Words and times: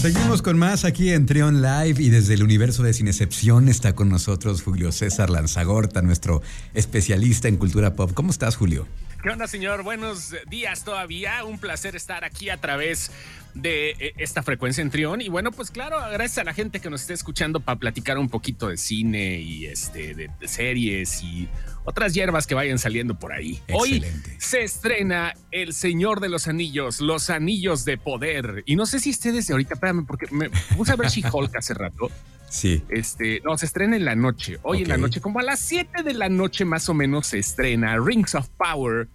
Seguimos 0.00 0.40
con 0.40 0.56
más 0.56 0.86
aquí 0.86 1.10
en 1.10 1.26
Trion 1.26 1.60
Live 1.60 2.02
y 2.02 2.08
desde 2.08 2.32
el 2.32 2.42
universo 2.42 2.82
de 2.82 2.94
Sin 2.94 3.06
Excepción 3.06 3.68
está 3.68 3.94
con 3.94 4.08
nosotros 4.08 4.62
Julio 4.62 4.92
César 4.92 5.28
Lanzagorta, 5.28 6.00
nuestro 6.00 6.40
especialista 6.72 7.48
en 7.48 7.58
cultura 7.58 7.92
pop. 7.94 8.10
¿Cómo 8.14 8.30
estás, 8.30 8.56
Julio? 8.56 8.86
¿Qué 9.22 9.28
onda, 9.28 9.46
señor? 9.46 9.82
Buenos 9.82 10.34
días 10.48 10.82
todavía. 10.82 11.44
Un 11.44 11.58
placer 11.58 11.94
estar 11.94 12.24
aquí 12.24 12.48
a 12.48 12.56
través 12.56 13.10
de 13.52 13.90
eh, 13.90 14.14
esta 14.16 14.42
frecuencia 14.42 14.80
en 14.80 14.88
Trión. 14.88 15.20
Y 15.20 15.28
bueno, 15.28 15.52
pues 15.52 15.70
claro, 15.70 15.98
gracias 16.10 16.38
a 16.38 16.44
la 16.44 16.54
gente 16.54 16.80
que 16.80 16.88
nos 16.88 17.02
esté 17.02 17.12
escuchando 17.12 17.60
para 17.60 17.78
platicar 17.78 18.16
un 18.16 18.30
poquito 18.30 18.68
de 18.68 18.78
cine 18.78 19.38
y 19.40 19.66
este, 19.66 20.14
de, 20.14 20.30
series 20.48 21.22
y 21.22 21.50
otras 21.84 22.14
hierbas 22.14 22.46
que 22.46 22.54
vayan 22.54 22.78
saliendo 22.78 23.18
por 23.18 23.34
ahí. 23.34 23.60
Hoy 23.74 24.02
se 24.38 24.62
estrena 24.62 25.34
El 25.50 25.74
Señor 25.74 26.20
de 26.20 26.30
los 26.30 26.48
Anillos, 26.48 27.02
Los 27.02 27.28
Anillos 27.28 27.84
de 27.84 27.98
Poder. 27.98 28.62
Y 28.64 28.74
no 28.76 28.86
sé 28.86 29.00
si 29.00 29.10
ustedes 29.10 29.50
ahorita, 29.50 29.74
espérame, 29.74 30.06
porque 30.06 30.28
me 30.30 30.48
puse 30.78 30.92
a 30.92 30.96
ver 30.96 31.08
She-Hulk 31.08 31.56
hace 31.56 31.74
rato. 31.74 32.10
Sí. 32.50 32.82
Este, 32.88 33.40
no, 33.44 33.56
se 33.56 33.66
estrena 33.66 33.96
en 33.96 34.04
la 34.04 34.16
noche. 34.16 34.58
Hoy 34.62 34.82
en 34.82 34.88
la 34.88 34.96
noche, 34.96 35.20
como 35.20 35.38
a 35.38 35.42
las 35.42 35.60
7 35.60 36.02
de 36.02 36.14
la 36.14 36.28
noche 36.28 36.64
más 36.64 36.88
o 36.88 36.94
menos 36.94 37.28
se 37.28 37.38
estrena 37.38 37.96
Rings 37.96 38.34
of 38.34 38.48
Power, 38.58 39.08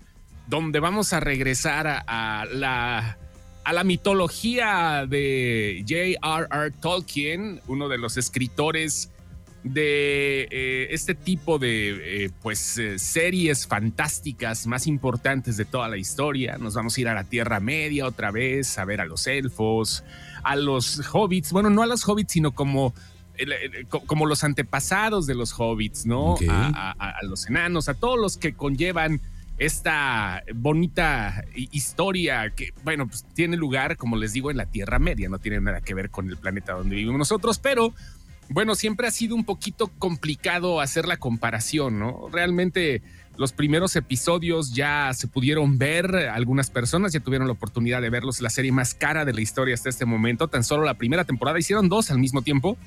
donde 0.48 0.80
vamos 0.80 1.14
a 1.14 1.20
regresar 1.20 1.88
a, 1.88 2.46
la 2.52 3.18
a 3.64 3.74
la 3.74 3.84
mitología 3.84 5.06
de 5.08 5.84
J.R.R. 5.88 6.72
Tolkien, 6.80 7.62
uno 7.68 7.90
de 7.90 7.98
los 7.98 8.16
escritores 8.16 9.10
de 9.66 10.48
eh, 10.52 10.88
este 10.92 11.16
tipo 11.16 11.58
de 11.58 12.26
eh, 12.26 12.30
pues 12.44 12.78
eh, 12.78 13.00
series 13.00 13.66
fantásticas 13.66 14.68
más 14.68 14.86
importantes 14.86 15.58
de 15.58 15.66
toda 15.66 15.90
la 15.90 15.98
historia. 15.98 16.60
Nos 16.60 16.76
vamos 16.76 16.96
a 16.96 17.02
ir 17.02 17.08
a 17.08 17.16
la 17.16 17.24
Tierra 17.24 17.60
Media 17.60 18.06
otra 18.06 18.30
vez 18.30 18.78
a 18.78 18.86
ver 18.86 19.02
a 19.02 19.06
los 19.06 19.26
elfos, 19.26 20.04
a 20.44 20.56
los 20.56 21.02
hobbits, 21.12 21.52
bueno, 21.52 21.72
no 21.72 21.82
a 21.82 21.88
los 21.88 22.08
hobbits, 22.08 22.34
sino 22.34 22.54
como 22.54 22.94
como 23.90 24.26
los 24.26 24.46
antepasados 24.46 25.28
de 25.28 25.36
los 25.36 25.52
hobbits, 25.60 26.06
¿no? 26.06 26.36
A, 26.48 27.20
los 27.24 27.48
enanos, 27.48 27.90
a 27.90 27.94
todos 27.94 28.18
los 28.18 28.38
que 28.38 28.54
conllevan 28.54 29.20
esta 29.58 30.44
bonita 30.54 31.44
historia 31.56 32.50
que, 32.50 32.74
bueno, 32.84 33.08
pues 33.08 33.26
tiene 33.34 33.58
lugar, 33.58 33.96
como 33.98 34.18
les 34.18 34.34
digo, 34.34 34.52
en 34.52 34.58
la 34.58 34.66
Tierra 34.66 35.00
Media, 35.00 35.30
no 35.30 35.40
tiene 35.40 35.62
nada 35.62 35.82
que 35.82 35.94
ver 35.94 36.10
con 36.10 36.30
el 36.30 36.38
planeta 36.38 36.74
donde 36.74 36.96
vivimos 36.96 37.18
nosotros, 37.18 37.60
pero 37.60 37.94
bueno, 38.50 38.76
siempre 38.76 39.08
ha 39.08 39.12
sido 39.12 39.36
un 39.36 39.46
poquito 39.46 39.88
complicado 39.98 40.82
hacer 40.82 41.08
la 41.08 41.18
comparación, 41.18 42.00
¿no? 42.00 42.28
Realmente 42.32 43.02
los 43.38 43.52
primeros 43.52 43.96
episodios 43.96 44.74
ya 44.74 45.12
se 45.14 45.28
pudieron 45.28 45.78
ver, 45.78 46.16
algunas 46.16 46.70
personas 46.70 47.14
ya 47.14 47.20
tuvieron 47.20 47.48
la 47.48 47.54
oportunidad 47.54 48.02
de 48.02 48.10
verlos, 48.10 48.42
la 48.42 48.50
serie 48.50 48.72
más 48.72 48.94
cara 48.94 49.26
de 49.26 49.34
la 49.34 49.42
historia 49.42 49.74
hasta 49.74 49.90
este 49.90 50.06
momento, 50.06 50.48
tan 50.48 50.64
solo 50.64 50.84
la 50.84 50.94
primera 50.94 51.26
temporada, 51.26 51.60
hicieron 51.60 51.90
dos 51.90 52.12
al 52.12 52.20
mismo 52.20 52.42
tiempo. 52.42 52.78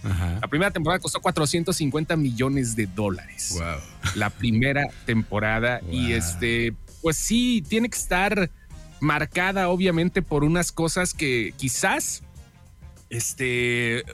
La 0.40 0.48
primera 0.48 0.70
temporada 0.70 0.98
costó 1.00 1.20
450 1.20 2.16
millones 2.16 2.76
de 2.76 2.86
dólares. 2.86 3.56
Wow. 3.58 4.14
La 4.14 4.30
primera 4.30 4.88
temporada 5.06 5.80
y 5.90 6.12
este, 6.12 6.74
pues 7.02 7.16
sí, 7.16 7.62
tiene 7.68 7.88
que 7.88 7.98
estar 7.98 8.50
marcada 9.00 9.68
obviamente 9.68 10.22
por 10.22 10.44
unas 10.44 10.72
cosas 10.72 11.14
que 11.14 11.52
quizás, 11.56 12.22
este, 13.10 14.04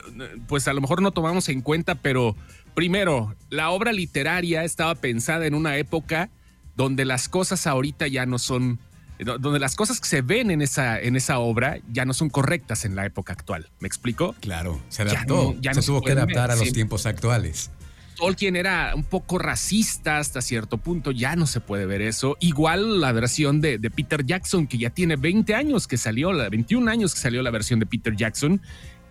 pues 0.47 0.67
a 0.67 0.73
lo 0.73 0.81
mejor 0.81 1.01
no 1.01 1.11
tomamos 1.11 1.49
en 1.49 1.61
cuenta, 1.61 1.95
pero 1.95 2.35
Primero, 2.75 3.33
la 3.49 3.69
obra 3.69 3.93
literaria 3.93 4.65
estaba 4.65 4.95
pensada 4.95 5.45
en 5.45 5.55
una 5.55 5.77
época 5.77 6.29
donde 6.75 7.05
las 7.05 7.29
cosas 7.29 7.67
ahorita 7.67 8.07
ya 8.07 8.25
no 8.25 8.37
son, 8.37 8.79
donde 9.17 9.59
las 9.59 9.75
cosas 9.75 10.01
que 10.01 10.09
se 10.09 10.21
ven 10.21 10.51
en 10.51 10.61
esa, 10.61 10.99
en 10.99 11.15
esa 11.15 11.39
obra 11.39 11.79
ya 11.89 12.03
no 12.03 12.13
son 12.13 12.29
correctas 12.29 12.83
en 12.83 12.97
la 12.97 13.05
época 13.05 13.31
actual. 13.31 13.69
¿Me 13.79 13.87
explico? 13.87 14.35
Claro, 14.41 14.81
se 14.89 15.03
adaptó, 15.03 15.55
ya 15.61 15.73
se 15.73 15.81
tuvo 15.83 16.01
que 16.01 16.11
adaptar 16.11 16.51
a 16.51 16.55
los 16.57 16.73
tiempos 16.73 17.05
actuales. 17.05 17.71
Tolkien 18.17 18.55
era 18.55 18.93
un 18.95 19.03
poco 19.03 19.37
racista 19.37 20.19
hasta 20.19 20.41
cierto 20.41 20.77
punto, 20.77 21.11
ya 21.11 21.35
no 21.35 21.47
se 21.47 21.59
puede 21.61 21.85
ver 21.85 22.01
eso. 22.01 22.37
Igual 22.39 23.01
la 23.01 23.11
versión 23.11 23.61
de, 23.61 23.77
de, 23.77 23.89
Peter 23.89 24.25
Jackson, 24.25 24.67
que 24.67 24.77
ya 24.77 24.89
tiene 24.89 25.17
20 25.17 25.53
años 25.53 25.87
que 25.87 25.97
salió, 25.97 26.31
21 26.31 26.89
años 26.89 27.13
que 27.13 27.19
salió 27.19 27.41
la 27.41 27.51
versión 27.51 27.79
de 27.79 27.85
Peter 27.85 28.15
Jackson, 28.15 28.61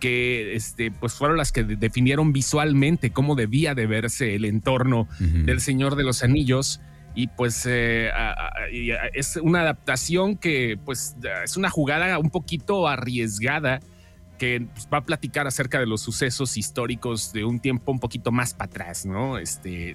que 0.05 0.55
este, 0.55 0.91
pues 0.91 1.15
fueron 1.15 1.39
las 1.39 1.51
que 1.51 1.65
definieron 1.65 2.35
visualmente 2.35 3.11
cómo 3.11 3.37
debía 3.37 3.75
de 3.75 3.87
verse 3.87 4.35
el 4.35 4.45
entorno 4.45 5.09
del 5.19 5.63
Señor 5.63 5.97
de 5.97 6.05
los 6.05 6.23
Anillos. 6.23 6.83
Y 7.15 7.29
pues 7.29 7.65
eh, 7.67 8.11
es 9.15 9.37
una 9.37 9.63
adaptación 9.63 10.37
que 10.37 10.79
pues 10.85 11.17
es 11.43 11.57
una 11.57 11.71
jugada 11.71 12.19
un 12.19 12.29
poquito 12.29 12.87
arriesgada 12.87 13.81
que 14.37 14.67
pues, 14.75 14.87
va 14.93 14.99
a 14.99 15.05
platicar 15.05 15.47
acerca 15.47 15.81
de 15.81 15.87
los 15.87 16.03
sucesos 16.03 16.59
históricos 16.59 17.33
de 17.33 17.47
un 17.47 17.59
tiempo 17.59 17.91
un 17.91 17.99
poquito 17.99 18.31
más 18.31 18.53
para 18.53 18.71
atrás, 18.71 19.07
¿no? 19.07 19.39
Este, 19.39 19.95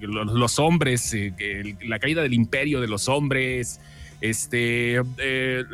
los, 0.00 0.58
hombres, 0.58 1.14
eh, 1.14 1.76
la 1.82 2.00
caída 2.00 2.20
del 2.22 2.34
imperio 2.34 2.80
de 2.80 2.88
los 2.88 3.08
hombres, 3.08 3.80
este, 4.20 5.00
eh, 5.18 5.64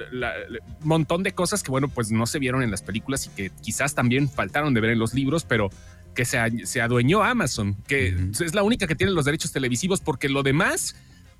montón 0.83 1.23
de 1.23 1.33
cosas 1.33 1.63
que, 1.63 1.71
bueno, 1.71 1.89
pues 1.89 2.11
no 2.11 2.27
se 2.27 2.39
vieron 2.39 2.63
en 2.63 2.71
las 2.71 2.83
películas 2.83 3.27
y 3.27 3.31
que 3.31 3.51
quizás 3.63 3.95
también 3.95 4.29
faltaron 4.29 4.75
de 4.75 4.81
ver 4.81 4.91
en 4.91 4.99
los 4.99 5.15
libros, 5.15 5.45
pero 5.45 5.71
que 6.15 6.25
se, 6.25 6.39
se 6.67 6.81
adueñó 6.81 7.23
Amazon, 7.23 7.77
que 7.87 8.17
es 8.41 8.55
la 8.55 8.63
única 8.63 8.87
que 8.87 8.95
tiene 8.95 9.13
los 9.13 9.25
derechos 9.25 9.53
televisivos, 9.53 10.01
porque 10.01 10.29
lo 10.29 10.43
demás 10.43 10.97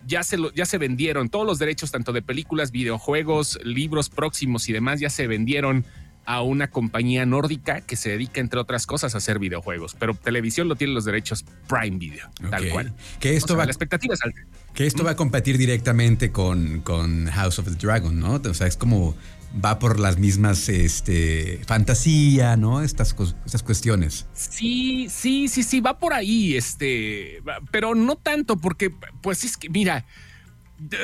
ya 0.07 0.23
se, 0.23 0.37
ya 0.55 0.67
se 0.67 0.79
vendieron. 0.79 1.29
Todos 1.29 1.47
los 1.47 1.59
derechos, 1.59 1.91
tanto 1.91 2.13
de 2.13 2.23
películas, 2.23 2.71
videojuegos, 2.71 3.59
libros 3.65 4.09
próximos 4.09 4.69
y 4.69 4.73
demás, 4.73 5.01
ya 5.01 5.11
se 5.11 5.27
vendieron 5.27 5.85
a 6.27 6.43
una 6.43 6.69
compañía 6.71 7.25
nórdica 7.25 7.81
que 7.81 7.97
se 7.97 8.11
dedica, 8.11 8.41
entre 8.41 8.59
otras 8.61 8.87
cosas, 8.87 9.15
a 9.15 9.19
hacer 9.19 9.39
videojuegos. 9.39 9.95
Pero 9.99 10.15
televisión 10.15 10.69
lo 10.69 10.77
tiene 10.77 10.93
los 10.93 11.05
derechos 11.05 11.45
Prime 11.69 11.99
Video, 11.99 12.29
tal 12.51 12.69
cual. 12.71 12.95
Que 13.21 13.37
esto 13.37 13.57
va, 13.57 13.65
la 13.65 13.71
expectativa 13.71 14.15
es 14.15 14.23
alta. 14.23 14.41
Que 14.75 14.87
esto 14.87 15.05
va 15.05 15.13
a 15.13 15.17
competir 15.17 15.57
directamente 15.57 16.33
con, 16.33 16.81
con 16.81 17.27
House 17.27 17.59
of 17.61 17.67
the 17.67 17.75
Dragon, 17.75 18.19
¿no? 18.19 18.35
O 18.35 18.55
sea, 18.55 18.67
es 18.67 18.77
como 18.77 19.17
va 19.65 19.79
por 19.79 19.99
las 20.01 20.19
mismas 20.19 20.69
este, 20.69 21.61
fantasía, 21.67 22.57
¿no? 22.57 22.83
Estas, 22.83 23.15
estas 23.45 23.63
cuestiones. 23.63 24.27
Sí, 24.35 25.07
sí, 25.09 25.49
sí, 25.49 25.63
sí, 25.63 25.81
va 25.81 25.99
por 25.99 26.13
ahí, 26.13 26.57
este, 26.57 27.43
pero 27.71 27.95
no 27.95 28.17
tanto 28.17 28.57
porque, 28.57 28.93
pues 29.23 29.45
es 29.45 29.57
que, 29.57 29.71
mira, 29.71 30.05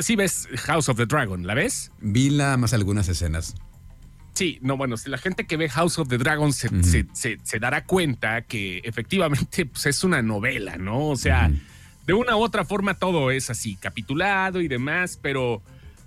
si 0.00 0.16
ves 0.16 0.49
House 0.65 0.89
of 0.89 0.97
the 0.97 1.06
Dragon, 1.06 1.47
¿la 1.47 1.54
ves? 1.54 1.93
Vi 2.00 2.31
la 2.31 2.56
más 2.56 2.75
algunas 2.75 3.09
escenas. 3.09 3.54
Sí, 4.34 4.59
no, 4.62 4.76
bueno, 4.76 4.97
si 4.97 5.10
la 5.10 5.19
gente 5.19 5.47
que 5.47 5.56
ve 5.56 5.69
House 5.69 5.98
of 5.98 6.09
the 6.09 6.16
Dragon 6.16 6.53
se, 6.53 6.70
se, 7.12 7.59
dará 7.59 7.84
cuenta 7.84 8.43
que 8.43 8.78
efectivamente 8.78 9.66
pues, 9.66 9.87
es 9.87 10.04
una 10.04 10.22
novela, 10.22 10.76
¿no? 10.78 11.09
O 11.09 11.16
sea, 11.16 11.50
de 12.06 12.15
una 12.15 12.37
u 12.37 12.42
otra 12.42 12.65
forma 12.65 12.94
todo 12.94 13.31
es 13.31 13.50
así, 13.50 13.76
capitulado 13.76 14.62
y 14.62 14.69
demás, 14.69 15.19
pero, 15.21 15.60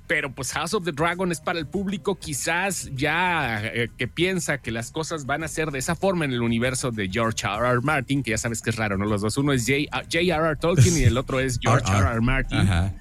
pero 0.08 0.34
pues 0.34 0.54
House 0.54 0.74
of 0.74 0.86
the 0.86 0.92
Dragon 0.92 1.32
es 1.32 1.40
para 1.40 1.60
el 1.60 1.68
público 1.68 2.16
quizás 2.16 2.90
ya 2.96 3.64
eh, 3.64 3.92
que 3.96 4.08
piensa 4.08 4.58
que 4.58 4.72
las 4.72 4.90
cosas 4.90 5.28
van 5.28 5.44
a 5.44 5.48
ser 5.48 5.70
de 5.70 5.78
esa 5.78 5.96
forma 5.96 6.26
en 6.26 6.34
el 6.34 6.42
universo 6.42 6.90
de 6.90 7.08
George 7.08 7.46
R. 7.46 7.68
R. 7.68 7.82
Martin, 7.82 8.24
que 8.24 8.32
ya 8.32 8.40
sabes 8.40 8.64
que 8.64 8.72
es 8.72 8.76
raro, 8.76 8.98
¿no? 8.98 9.06
Los 9.06 9.22
dos, 9.22 9.38
uno 9.38 9.54
es 9.54 9.68
J.R.R. 9.68 10.56
Tolkien 10.56 10.98
y 10.98 11.04
el 11.04 11.18
otro 11.18 11.40
es 11.40 11.60
George 11.62 11.92
R. 11.96 12.08
R. 12.08 12.22
Martin. 12.22 12.58
Ajá. 12.58 12.92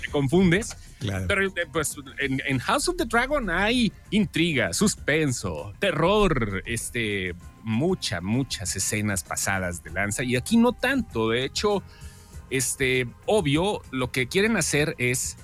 Te 0.00 0.08
confundes. 0.10 0.76
Pero 1.00 1.46
eh, 1.46 1.52
pues 1.72 1.96
en, 2.18 2.58
House 2.60 2.88
of 2.88 2.96
the 2.96 3.04
Dragon 3.06 3.50
hay 3.50 3.92
intriga, 4.10 4.72
suspenso, 4.72 5.72
terror, 5.78 6.62
este, 6.66 7.34
muchas, 7.62 8.22
muchas 8.22 8.76
escenas 8.76 9.24
pasadas 9.24 9.82
de 9.82 9.90
lanza. 9.90 10.22
Y 10.22 10.36
aquí 10.36 10.56
no 10.56 10.72
tanto. 10.72 11.30
De 11.30 11.44
hecho, 11.44 11.82
este, 12.50 13.08
obvio, 13.26 13.82
lo 13.90 14.12
que 14.12 14.28
quieren 14.28 14.56
hacer 14.56 14.94
es 14.98 15.36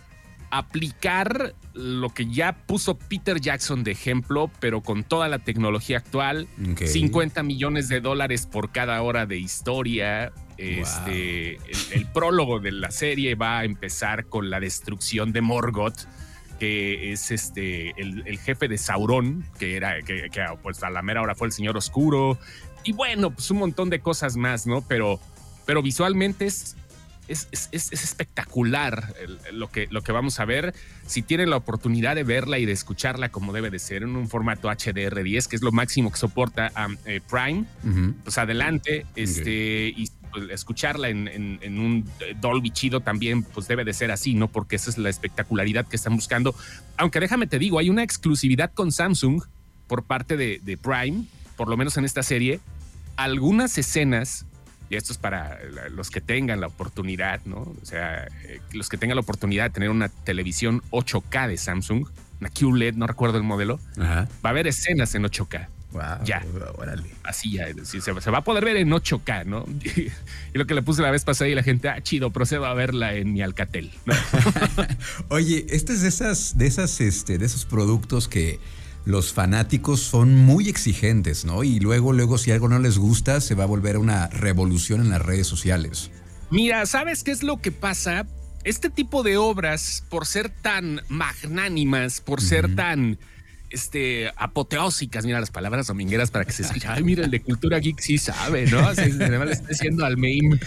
aplicar 0.50 1.54
lo 1.75 2.10
que 2.10 2.26
ya 2.26 2.52
puso 2.66 2.99
Peter 2.99 3.40
Jackson 3.40 3.84
de 3.84 3.93
ejemplo, 3.93 4.50
pero 4.60 4.82
con 4.82 5.05
toda 5.05 5.28
la 5.28 5.38
tecnología 5.38 5.99
actual, 5.99 6.49
50 6.76 7.43
millones 7.43 7.88
de 7.88 8.00
dólares 8.00 8.46
por 8.46 8.72
cada 8.72 9.00
hora 9.02 9.26
de 9.26 9.38
historia, 9.38 10.32
este, 10.58 11.58
el, 11.93 12.06
prólogo 12.12 12.58
de 12.58 12.72
la 12.72 12.90
serie 12.90 13.34
va 13.37 13.60
a 13.60 13.64
empezar 13.64 14.26
con 14.26 14.50
la 14.50 14.60
destrucción 14.60 15.32
de 15.32 15.40
Morgoth, 15.40 16.06
que 16.58 17.12
es 17.12 17.31
este 17.31 17.90
el, 17.96 18.38
jefe 18.38 18.66
de 18.66 18.76
Sauron, 18.76 19.44
que 19.58 19.76
era 19.76 20.02
que, 20.02 20.28
pues 20.62 20.82
a 20.82 20.90
la 20.90 21.02
mera 21.02 21.22
hora 21.22 21.34
fue 21.34 21.46
el 21.46 21.52
Señor 21.52 21.76
Oscuro. 21.76 22.38
Y 22.82 22.93
bueno, 22.93 23.31
pues 23.31 23.50
un 23.50 23.58
montón 23.58 23.88
de 23.88 24.00
cosas 24.00 24.37
más, 24.37 24.66
¿no? 24.66 24.82
Pero, 24.87 25.20
pero 25.64 25.82
visualmente 25.82 26.46
es 26.46 26.76
es, 27.28 27.69
espectacular 27.72 29.14
lo, 29.52 29.70
que, 29.70 29.87
lo 29.90 30.02
que 30.02 30.12
vamos 30.12 30.40
a 30.40 30.44
ver. 30.44 30.75
Si 31.06 31.22
tienen 31.22 31.50
la 31.50 31.56
oportunidad 31.56 32.14
de 32.14 32.25
verla 32.25 32.58
y 32.58 32.66
de 32.66 32.72
escucharla 32.72 33.28
como 33.31 33.52
debe 33.52 33.70
de 33.70 33.78
ser 33.78 34.02
en 34.02 34.16
un 34.16 34.28
formato 34.28 34.69
HDR10, 34.69 35.46
que 35.46 35.56
es 35.56 35.62
lo 35.62 35.72
máximo 35.72 36.10
que 36.10 36.19
soporta 36.19 36.72
um, 36.87 36.96
eh, 37.05 37.20
Prime, 37.28 37.64
pues 38.25 38.38
adelante. 38.38 39.06
Este, 39.14 39.93
Y 39.94 40.10
escucharla 40.50 41.08
en, 41.08 41.28
en, 41.28 41.78
un 41.78 42.04
Dolby 42.40 42.70
chido 42.70 43.00
también, 43.00 43.42
pues 43.42 43.69
debe 43.69 43.84
de 43.84 43.92
ser 43.92 44.10
así, 44.10 44.34
¿no? 44.34 44.48
Porque 44.48 44.76
esa 44.76 44.90
es 44.90 44.98
la 44.98 45.08
espectacularidad 45.08 45.86
que 45.86 45.96
están 45.96 46.14
buscando. 46.16 46.54
Aunque 46.96 47.20
déjame 47.20 47.46
te 47.46 47.58
digo, 47.58 47.78
hay 47.78 47.90
una 47.90 48.02
exclusividad 48.02 48.72
con 48.72 48.92
Samsung 48.92 49.42
por 49.86 50.04
parte 50.04 50.36
de, 50.36 50.60
de 50.62 50.76
Prime, 50.76 51.25
por 51.56 51.69
lo 51.69 51.76
menos 51.76 51.96
en 51.96 52.04
esta 52.04 52.22
serie. 52.22 52.60
Algunas 53.16 53.76
escenas 53.78 54.46
y 54.90 54.96
esto 54.96 55.12
es 55.12 55.19
para 55.19 55.58
los 55.90 56.10
que 56.10 56.20
tengan 56.20 56.60
la 56.60 56.66
oportunidad, 56.66 57.40
¿no? 57.44 57.58
O 57.58 57.84
sea, 57.84 58.26
eh, 58.44 58.60
los 58.72 58.88
que 58.88 58.96
tengan 58.96 59.16
la 59.16 59.20
oportunidad 59.20 59.64
de 59.64 59.70
tener 59.70 59.90
una 59.90 60.08
televisión 60.08 60.82
8K 60.90 61.48
de 61.48 61.58
Samsung, 61.58 62.06
una 62.40 62.50
QLED, 62.50 62.94
no 62.94 63.06
recuerdo 63.06 63.36
el 63.36 63.44
modelo, 63.44 63.81
va 63.98 64.26
a 64.42 64.48
haber 64.48 64.66
escenas 64.66 65.14
en 65.14 65.24
8K. 65.24 65.69
Wow, 65.93 66.23
ya. 66.25 66.44
Órale. 66.76 67.05
Así 67.23 67.52
ya. 67.52 67.67
se, 67.85 68.31
va 68.31 68.38
a 68.38 68.44
poder 68.44 68.64
ver 68.64 68.76
en 68.76 68.90
8K, 68.90 69.46
¿no? 69.46 69.64
Y, 69.96 70.58
lo 70.58 70.67
que 70.67 70.75
le 70.75 70.82
puse 70.82 71.02
la 71.02 71.11
vez 71.11 71.25
pasada 71.25 71.49
y 71.49 71.55
la 71.55 71.62
gente, 71.62 71.88
ah, 71.88 72.02
chido, 72.02 72.31
procedo 72.31 72.67
a 72.67 72.75
verla 72.75 73.14
en 73.14 73.32
mi 73.32 73.43
Alcatel. 73.43 73.90
Oye, 75.29 75.67
este 75.70 75.93
es 75.94 76.02
de 76.02 76.08
esas, 76.08 76.58
de 76.58 76.67
esas, 76.67 77.00
este, 77.00 77.38
de 77.38 77.46
esos 77.46 77.64
productos 77.64 78.29
que 78.29 78.58
los 79.05 79.32
fanáticos 79.32 80.00
son 80.00 80.35
muy 80.35 80.69
exigentes, 80.69 81.44
¿no? 81.44 81.64
Y 81.64 81.81
luego, 81.81 82.12
luego, 82.12 82.37
si 82.37 82.50
algo 82.50 82.69
no 82.69 82.79
les 82.79 82.99
gusta, 82.99 83.41
se 83.41 83.55
va 83.55 83.64
a 83.64 83.67
volver 83.67 83.96
una 83.96 84.26
revolución 84.29 85.00
en 85.00 85.11
las 85.11 85.23
redes 85.23 85.46
sociales. 85.46 86.11
Mira, 86.50 86.84
¿sabes 86.84 87.25
qué 87.25 87.31
es 87.31 87.43
lo 87.43 87.61
que 87.61 87.73
pasa? 87.73 88.26
Este 88.64 88.91
tipo 88.91 89.23
de 89.23 89.38
obras, 89.38 90.05
por 90.11 90.26
ser 90.26 90.50
tan 90.50 91.00
magnánimas, 91.08 92.20
por 92.20 92.43
ser 92.43 92.75
tan 92.75 93.19
este, 93.70 94.31
apoteósicas, 94.37 95.25
mira 95.25 95.41
las 95.41 95.50
palabras 95.50 95.87
domingueras 95.87 96.31
para 96.31 96.44
que 96.44 96.53
se 96.53 96.62
escuche. 96.62 96.88
Ay, 96.88 97.03
mira, 97.03 97.25
el 97.25 97.31
de 97.31 97.41
cultura 97.41 97.79
geek 97.79 98.00
sí 98.00 98.19
sabe, 98.19 98.67
¿no? 98.67 98.79
además 98.81 99.47
le 99.47 99.53
está 99.53 99.69
diciendo 99.69 100.05
al 100.05 100.17
meme. 100.17 100.59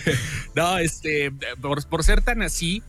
No, 0.55 0.77
este, 0.77 1.31
por 1.61 2.03
ser 2.03 2.21
tan 2.21 2.41
así, 2.41 2.83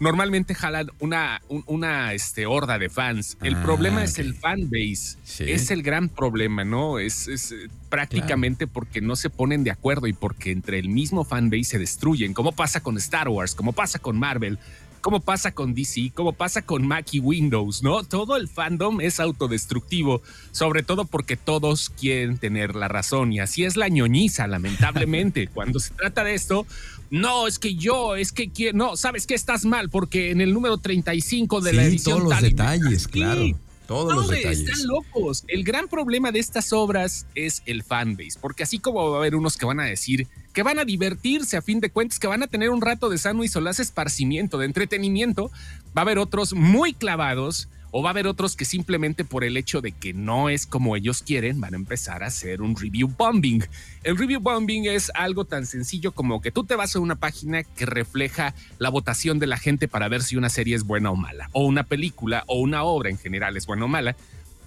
normalmente 0.00 0.54
jalan 0.54 0.90
una, 1.00 1.42
una 1.66 2.12
este, 2.12 2.46
horda 2.46 2.78
de 2.78 2.88
fans. 2.88 3.36
El 3.42 3.56
ah, 3.56 3.62
problema 3.62 4.04
es 4.04 4.18
el 4.18 4.34
fan 4.34 4.70
base. 4.70 5.16
Es 5.40 5.70
el 5.70 5.82
gran 5.82 6.08
problema, 6.08 6.64
¿no? 6.64 6.98
Es, 6.98 7.28
eh, 7.28 7.68
prácticamente 7.88 8.66
porque 8.66 9.00
no 9.00 9.16
se 9.16 9.30
ponen 9.30 9.64
de 9.64 9.70
acuerdo 9.70 10.06
y 10.06 10.12
porque 10.12 10.52
entre 10.52 10.78
el 10.78 10.88
mismo 10.88 11.24
fan 11.24 11.50
base 11.50 11.64
se 11.64 11.78
destruyen, 11.78 12.34
como 12.34 12.52
pasa 12.52 12.80
con 12.80 12.96
Star 12.96 13.28
Wars, 13.28 13.54
como 13.54 13.72
pasa 13.72 13.98
con 13.98 14.18
Marvel. 14.18 14.58
Como 15.00 15.20
pasa 15.20 15.52
con 15.52 15.74
DC, 15.74 16.12
como 16.14 16.32
pasa 16.32 16.62
con 16.62 16.86
Mac 16.86 17.06
y 17.12 17.20
Windows, 17.20 17.82
¿no? 17.82 18.04
Todo 18.04 18.36
el 18.36 18.48
fandom 18.48 19.00
es 19.00 19.20
autodestructivo, 19.20 20.22
sobre 20.52 20.82
todo 20.82 21.04
porque 21.04 21.36
todos 21.36 21.90
quieren 21.90 22.38
tener 22.38 22.74
la 22.74 22.88
razón 22.88 23.32
y 23.32 23.40
así 23.40 23.64
es 23.64 23.76
la 23.76 23.88
ñoñiza, 23.88 24.46
lamentablemente. 24.46 25.46
Cuando 25.54 25.80
se 25.80 25.94
trata 25.94 26.24
de 26.24 26.34
esto, 26.34 26.66
no, 27.10 27.46
es 27.46 27.58
que 27.58 27.74
yo, 27.74 28.16
es 28.16 28.32
que 28.32 28.50
no, 28.74 28.96
sabes 28.96 29.26
que 29.26 29.34
estás 29.34 29.64
mal 29.64 29.88
porque 29.88 30.30
en 30.30 30.40
el 30.40 30.52
número 30.52 30.78
35 30.78 31.60
de 31.60 31.72
la 31.72 31.84
edición 31.84 32.18
todos 32.18 32.30
los 32.30 32.42
detalles, 32.42 33.08
claro. 33.08 33.42
Todos 33.86 34.14
los 34.14 34.28
detalles. 34.28 34.60
Están 34.68 34.86
locos. 34.86 35.44
El 35.48 35.64
gran 35.64 35.88
problema 35.88 36.30
de 36.30 36.40
estas 36.40 36.74
obras 36.74 37.26
es 37.34 37.62
el 37.64 37.82
fanbase, 37.82 38.38
porque 38.38 38.62
así 38.62 38.78
como 38.78 39.10
va 39.10 39.16
a 39.16 39.20
haber 39.20 39.34
unos 39.34 39.56
que 39.56 39.64
van 39.64 39.80
a 39.80 39.84
decir 39.84 40.28
que 40.58 40.64
van 40.64 40.80
a 40.80 40.84
divertirse 40.84 41.56
a 41.56 41.62
fin 41.62 41.78
de 41.78 41.88
cuentas, 41.88 42.18
que 42.18 42.26
van 42.26 42.42
a 42.42 42.48
tener 42.48 42.70
un 42.70 42.80
rato 42.80 43.08
de 43.08 43.16
sano 43.16 43.44
y 43.44 43.48
solaz 43.48 43.78
esparcimiento, 43.78 44.58
de 44.58 44.66
entretenimiento, 44.66 45.52
va 45.96 46.00
a 46.00 46.00
haber 46.00 46.18
otros 46.18 46.52
muy 46.52 46.94
clavados 46.94 47.68
o 47.92 48.02
va 48.02 48.08
a 48.08 48.10
haber 48.10 48.26
otros 48.26 48.56
que 48.56 48.64
simplemente 48.64 49.24
por 49.24 49.44
el 49.44 49.56
hecho 49.56 49.80
de 49.80 49.92
que 49.92 50.14
no 50.14 50.48
es 50.48 50.66
como 50.66 50.96
ellos 50.96 51.22
quieren, 51.22 51.60
van 51.60 51.74
a 51.74 51.76
empezar 51.76 52.24
a 52.24 52.26
hacer 52.26 52.60
un 52.60 52.74
review 52.74 53.06
bombing. 53.06 53.62
El 54.02 54.18
review 54.18 54.40
bombing 54.40 54.86
es 54.86 55.12
algo 55.14 55.44
tan 55.44 55.64
sencillo 55.64 56.10
como 56.10 56.40
que 56.40 56.50
tú 56.50 56.64
te 56.64 56.74
vas 56.74 56.96
a 56.96 56.98
una 56.98 57.14
página 57.14 57.62
que 57.62 57.86
refleja 57.86 58.52
la 58.80 58.88
votación 58.88 59.38
de 59.38 59.46
la 59.46 59.58
gente 59.58 59.86
para 59.86 60.08
ver 60.08 60.24
si 60.24 60.34
una 60.34 60.48
serie 60.48 60.74
es 60.74 60.82
buena 60.82 61.12
o 61.12 61.14
mala, 61.14 61.50
o 61.52 61.66
una 61.66 61.84
película 61.84 62.42
o 62.48 62.58
una 62.58 62.82
obra 62.82 63.10
en 63.10 63.18
general 63.18 63.56
es 63.56 63.64
buena 63.64 63.84
o 63.84 63.88
mala. 63.88 64.16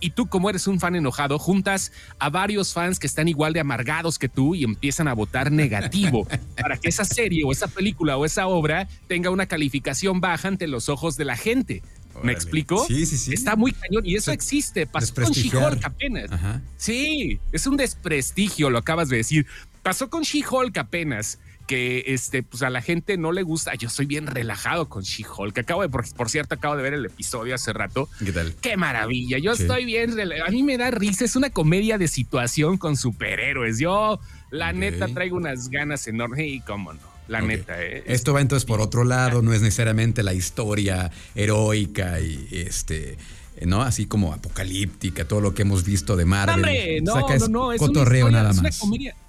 Y 0.02 0.10
tú, 0.10 0.28
como 0.28 0.50
eres 0.50 0.68
un 0.68 0.80
fan 0.80 0.96
enojado, 0.96 1.40
juntas 1.40 1.94
a 2.20 2.30
varios 2.30 2.74
fans 2.74 3.00
que 3.00 3.08
están 3.08 3.28
igual 3.28 3.54
de 3.54 3.60
amargados 3.60 4.20
que 4.20 4.28
tú 4.28 4.56
y 4.56 4.64
empiezan 4.64 5.08
a 5.08 5.14
votar 5.14 5.52
negativo 5.52 6.28
para 6.62 6.76
que 6.76 6.90
esa 6.90 7.06
serie 7.06 7.44
o 7.46 7.52
esa 7.52 7.68
película 7.68 8.18
o 8.18 8.26
esa 8.26 8.48
obra 8.48 8.90
tenga 9.08 9.30
una 9.30 9.46
calificación 9.46 10.20
baja 10.20 10.48
ante 10.48 10.68
los 10.68 10.90
ojos 10.90 11.16
de 11.16 11.26
la 11.26 11.38
gente. 11.38 11.84
¿Me 12.24 12.34
explico? 12.34 12.86
Sí, 12.88 13.06
sí, 13.06 13.18
sí. 13.18 13.34
Está 13.34 13.56
muy 13.56 13.72
cañón 13.72 14.06
y 14.06 14.16
eso 14.16 14.32
existe. 14.32 14.86
Pasó 14.86 15.14
con 15.14 15.32
She-Hulk 15.32 15.86
apenas. 15.86 16.30
Sí, 16.78 17.40
es 17.52 17.68
un 17.68 17.78
desprestigio, 17.78 18.70
lo 18.70 18.80
acabas 18.80 19.10
de 19.10 19.18
decir. 19.18 19.46
Pasó 19.82 20.10
con 20.10 20.24
She-Hulk 20.24 20.78
apenas 20.78 21.40
que 21.68 22.04
este, 22.08 22.44
pues 22.44 22.64
a 22.64 22.70
la 22.70 22.82
gente 22.82 23.18
no 23.18 23.32
le 23.32 23.44
gusta. 23.44 23.76
Yo 23.76 23.90
soy 23.90 24.06
bien 24.06 24.28
relajado 24.28 24.90
con 24.90 25.04
She-Hulk. 25.04 25.58
Acabo 25.60 25.82
de, 25.82 25.90
por, 25.90 26.30
cierto, 26.30 26.56
acabo 26.56 26.76
de 26.76 26.84
ver 26.84 26.94
el 26.94 27.06
episodio 27.06 27.56
hace 27.56 27.74
rato. 27.74 28.10
¿Qué 28.24 28.32
tal? 28.32 28.54
Qué 28.62 28.78
maravilla. 28.78 29.38
Yo 29.38 29.52
estoy 29.52 29.86
bien. 29.86 30.16
A 30.46 30.50
mí 30.50 30.64
me 30.64 30.78
da 30.78 30.92
risa. 30.92 31.26
Es 31.26 31.36
una 31.36 31.50
comedia 31.50 31.98
de 31.98 32.08
situación 32.08 32.78
con 32.78 32.98
superhéroes. 32.98 33.80
Yo, 33.80 34.20
la 34.50 34.74
neta, 34.74 35.08
traigo 35.08 35.38
unas 35.38 35.70
ganas 35.70 36.08
enormes 36.08 36.48
y 36.48 36.60
cómo 36.62 36.94
no 36.94 37.12
la 37.28 37.42
neta. 37.42 37.82
¿eh? 37.82 38.04
Esto 38.08 38.34
va 38.34 38.42
entonces 38.42 38.66
por 38.66 38.82
otro 38.82 39.04
lado, 39.04 39.42
no 39.42 39.54
es 39.54 39.62
necesariamente 39.62 40.22
la 40.22 40.34
historia 40.34 41.12
heroica 41.34 42.20
y 42.20 42.48
este. 42.52 43.18
¿No? 43.66 43.82
Así 43.82 44.06
como 44.06 44.34
apocalíptica, 44.34 45.28
todo 45.28 45.42
lo 45.42 45.54
que 45.54 45.62
hemos 45.64 45.84
visto 45.84 46.16
de 46.16 46.26
Marvel. 46.26 47.04
no, 47.04 47.16
no, 47.16 47.48
no, 47.48 47.72
es 47.74 47.80
cotorreo 47.80 48.30
nada 48.32 48.54
más. 48.54 48.82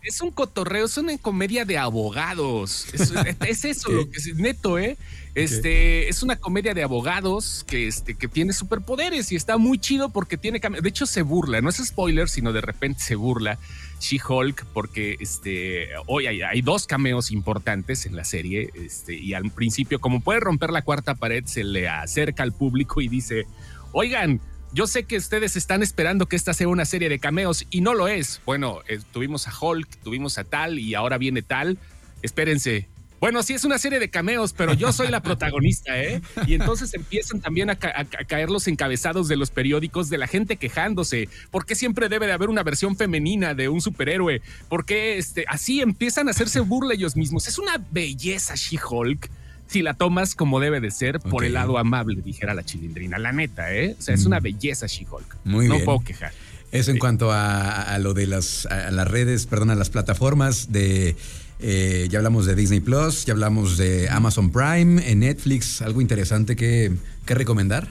Es, 0.02 0.20
un 0.20 0.30
cotorreo, 0.30 0.86
es 0.86 0.96
una 0.96 1.16
comedia 1.18 1.64
de 1.64 1.78
abogados. 1.78 2.86
Es, 2.92 3.12
eso, 3.64 3.90
lo 3.90 4.10
que 4.10 4.18
es 4.18 4.34
neto, 4.34 4.78
¿eh? 4.78 4.96
Este 5.34 6.08
es 6.08 6.22
una 6.22 6.36
comedia 6.36 6.74
de 6.74 6.82
abogados 6.82 7.64
que, 7.66 7.88
este, 7.88 8.14
que 8.14 8.28
tiene 8.28 8.52
superpoderes 8.52 9.32
y 9.32 9.36
está 9.36 9.56
muy 9.56 9.78
chido 9.78 10.10
porque 10.10 10.36
tiene. 10.36 10.60
De 10.60 10.88
hecho, 10.88 11.06
se 11.06 11.22
burla, 11.22 11.60
no 11.60 11.70
es 11.70 11.76
spoiler, 11.76 12.28
sino 12.28 12.52
de 12.52 12.60
repente 12.60 13.02
se 13.02 13.14
burla 13.14 13.58
She-Hulk, 14.02 14.66
porque 14.74 15.16
este, 15.20 15.88
hoy 16.06 16.26
hay, 16.26 16.60
dos 16.60 16.86
cameos 16.86 17.30
importantes 17.30 18.04
en 18.04 18.16
la 18.16 18.24
serie, 18.24 18.70
este, 18.74 19.14
y 19.14 19.32
al 19.34 19.50
principio, 19.50 20.00
como 20.00 20.20
puede 20.20 20.40
romper 20.40 20.70
la 20.70 20.82
cuarta 20.82 21.14
pared, 21.14 21.44
se 21.46 21.64
le 21.64 21.88
acerca 21.88 22.42
al 22.42 22.52
público 22.52 23.00
y 23.00 23.08
dice, 23.08 23.46
oigan, 23.92 24.40
yo 24.72 24.86
sé 24.86 25.04
que 25.04 25.16
ustedes 25.16 25.56
están 25.56 25.82
esperando 25.82 26.26
que 26.26 26.36
esta 26.36 26.54
sea 26.54 26.68
una 26.68 26.84
serie 26.84 27.08
de 27.08 27.18
cameos 27.18 27.66
y 27.70 27.82
no 27.82 27.94
lo 27.94 28.08
es. 28.08 28.40
Bueno, 28.46 28.80
eh, 28.88 29.00
tuvimos 29.12 29.46
a 29.46 29.52
Hulk, 29.58 29.88
tuvimos 30.02 30.38
a 30.38 30.44
tal 30.44 30.78
y 30.78 30.94
ahora 30.94 31.18
viene 31.18 31.42
tal. 31.42 31.78
Espérense, 32.22 32.88
bueno, 33.22 33.40
sí 33.44 33.52
es 33.54 33.64
una 33.64 33.78
serie 33.78 34.00
de 34.00 34.10
cameos, 34.10 34.52
pero 34.52 34.74
yo 34.74 34.92
soy 34.92 35.06
la 35.06 35.22
protagonista, 35.22 36.02
¿eh? 36.02 36.20
Y 36.44 36.54
entonces 36.54 36.92
empiezan 36.92 37.40
también 37.40 37.70
a, 37.70 37.76
caer 37.76 38.50
los 38.50 38.66
encabezados 38.66 39.28
de 39.28 39.36
los 39.36 39.52
periódicos 39.52 40.10
de 40.10 40.18
la 40.18 40.26
gente 40.26 40.56
quejándose. 40.56 41.28
¿Por 41.52 41.64
qué 41.64 41.76
siempre 41.76 42.08
debe 42.08 42.26
de 42.26 42.32
haber 42.32 42.48
una 42.48 42.64
versión 42.64 42.96
femenina 42.96 43.54
de 43.54 43.68
un 43.68 43.80
superhéroe? 43.80 44.42
¿Por 44.68 44.84
qué 44.84 45.18
este, 45.18 45.44
así 45.46 45.82
empiezan 45.82 46.26
a 46.26 46.32
hacerse 46.32 46.58
burla 46.58 46.94
ellos 46.94 47.14
mismos? 47.14 47.46
Es 47.46 47.60
una 47.60 47.76
belleza 47.92 48.56
She-Hulk 48.56 49.30
si 49.72 49.82
la 49.82 49.94
tomas 49.94 50.34
como 50.34 50.60
debe 50.60 50.80
de 50.80 50.90
ser 50.90 51.18
por 51.18 51.44
el 51.44 51.54
lado 51.54 51.78
amable, 51.78 52.20
dijera 52.22 52.54
la 52.54 52.62
chilindrina. 52.62 53.18
La 53.18 53.32
neta, 53.32 53.74
¿eh? 53.74 53.96
O 53.98 54.02
sea, 54.02 54.14
es 54.14 54.26
una 54.26 54.40
mm. 54.40 54.42
belleza 54.42 54.86
She-Hulk. 54.86 55.36
Muy 55.44 55.66
no 55.66 55.74
bien. 55.74 55.84
puedo 55.84 56.00
quejar. 56.00 56.32
Eso 56.70 56.90
en 56.90 56.98
cuanto 56.98 57.30
a, 57.32 57.98
lo 57.98 58.14
de 58.14 58.26
las, 58.26 58.66
las 58.90 59.06
redes, 59.08 59.46
perdón, 59.46 59.70
a 59.70 59.74
las 59.74 59.90
plataformas 59.90 60.72
de 60.72 61.16
eh, 61.60 62.08
ya 62.10 62.18
hablamos 62.18 62.44
de 62.46 62.56
Disney 62.56 62.80
Plus, 62.80 63.24
ya 63.24 63.34
hablamos 63.34 63.76
de 63.76 64.08
Amazon 64.08 64.50
Prime, 64.50 65.08
en 65.08 65.20
Netflix, 65.20 65.80
algo 65.80 66.00
interesante 66.00 66.56
que, 66.56 66.92
recomendar. 67.26 67.88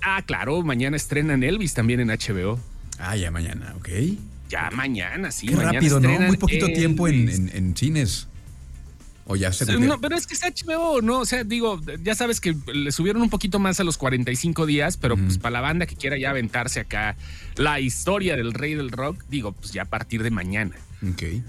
Ah, 0.00 0.22
claro, 0.24 0.62
mañana 0.62 0.96
estrenan 0.96 1.42
Elvis 1.42 1.74
también 1.74 1.98
en 2.00 2.08
HBO. 2.08 2.60
Ah, 2.98 3.16
ya 3.16 3.30
mañana, 3.30 3.74
ok. 3.78 3.88
Ya 4.48 4.70
mañana, 4.70 5.32
sí. 5.32 5.48
Qué 5.48 5.56
rápido, 5.56 5.98
¿no? 5.98 6.20
Muy 6.20 6.36
poquito 6.36 6.66
tiempo 6.68 7.08
en, 7.08 7.74
cines. 7.76 8.28
O 9.26 9.36
ya 9.36 9.52
se 9.52 9.64
No, 9.78 10.00
pero 10.00 10.16
es 10.16 10.26
que 10.26 10.34
es 10.34 10.42
HBO, 10.42 11.00
¿no? 11.00 11.20
O 11.20 11.24
sea, 11.24 11.44
digo, 11.44 11.80
ya 12.02 12.14
sabes 12.14 12.40
que 12.40 12.54
le 12.72 12.92
subieron 12.92 13.22
un 13.22 13.30
poquito 13.30 13.58
más 13.58 13.80
a 13.80 13.84
los 13.84 13.96
45 13.96 14.66
días, 14.66 14.96
pero 14.98 15.16
pues 15.16 15.38
para 15.38 15.54
la 15.54 15.60
banda 15.62 15.86
que 15.86 15.96
quiera 15.96 16.18
ya 16.18 16.30
aventarse 16.30 16.80
acá 16.80 17.16
la 17.56 17.80
historia 17.80 18.36
del 18.36 18.52
rey 18.52 18.74
del 18.74 18.90
rock, 18.90 19.24
digo, 19.30 19.52
pues 19.52 19.72
ya 19.72 19.82
a 19.82 19.86
partir 19.86 20.22
de 20.22 20.30
mañana. 20.30 20.76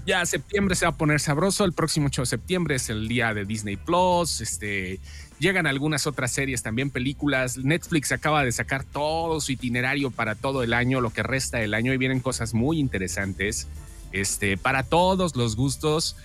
Ya 0.06 0.24
septiembre 0.26 0.74
se 0.74 0.84
va 0.84 0.90
a 0.90 0.96
poner 0.96 1.20
sabroso. 1.20 1.64
El 1.64 1.72
próximo 1.72 2.06
8 2.06 2.22
de 2.22 2.26
septiembre 2.26 2.74
es 2.74 2.90
el 2.90 3.08
día 3.08 3.32
de 3.32 3.44
Disney 3.44 3.76
Plus. 3.76 4.40
Este, 4.40 5.00
llegan 5.38 5.66
algunas 5.66 6.06
otras 6.06 6.32
series, 6.32 6.62
también 6.62 6.90
películas. 6.90 7.56
Netflix 7.56 8.12
acaba 8.12 8.44
de 8.44 8.52
sacar 8.52 8.84
todo 8.84 9.40
su 9.40 9.52
itinerario 9.52 10.10
para 10.10 10.34
todo 10.34 10.62
el 10.62 10.74
año, 10.74 11.00
lo 11.00 11.10
que 11.10 11.22
resta 11.22 11.58
del 11.58 11.74
año, 11.74 11.94
y 11.94 11.96
vienen 11.96 12.20
cosas 12.20 12.52
muy 12.52 12.78
interesantes. 12.78 13.66
Este, 14.12 14.56
para 14.56 14.82
todos 14.82 15.36
los 15.36 15.56
gustos 15.56 16.16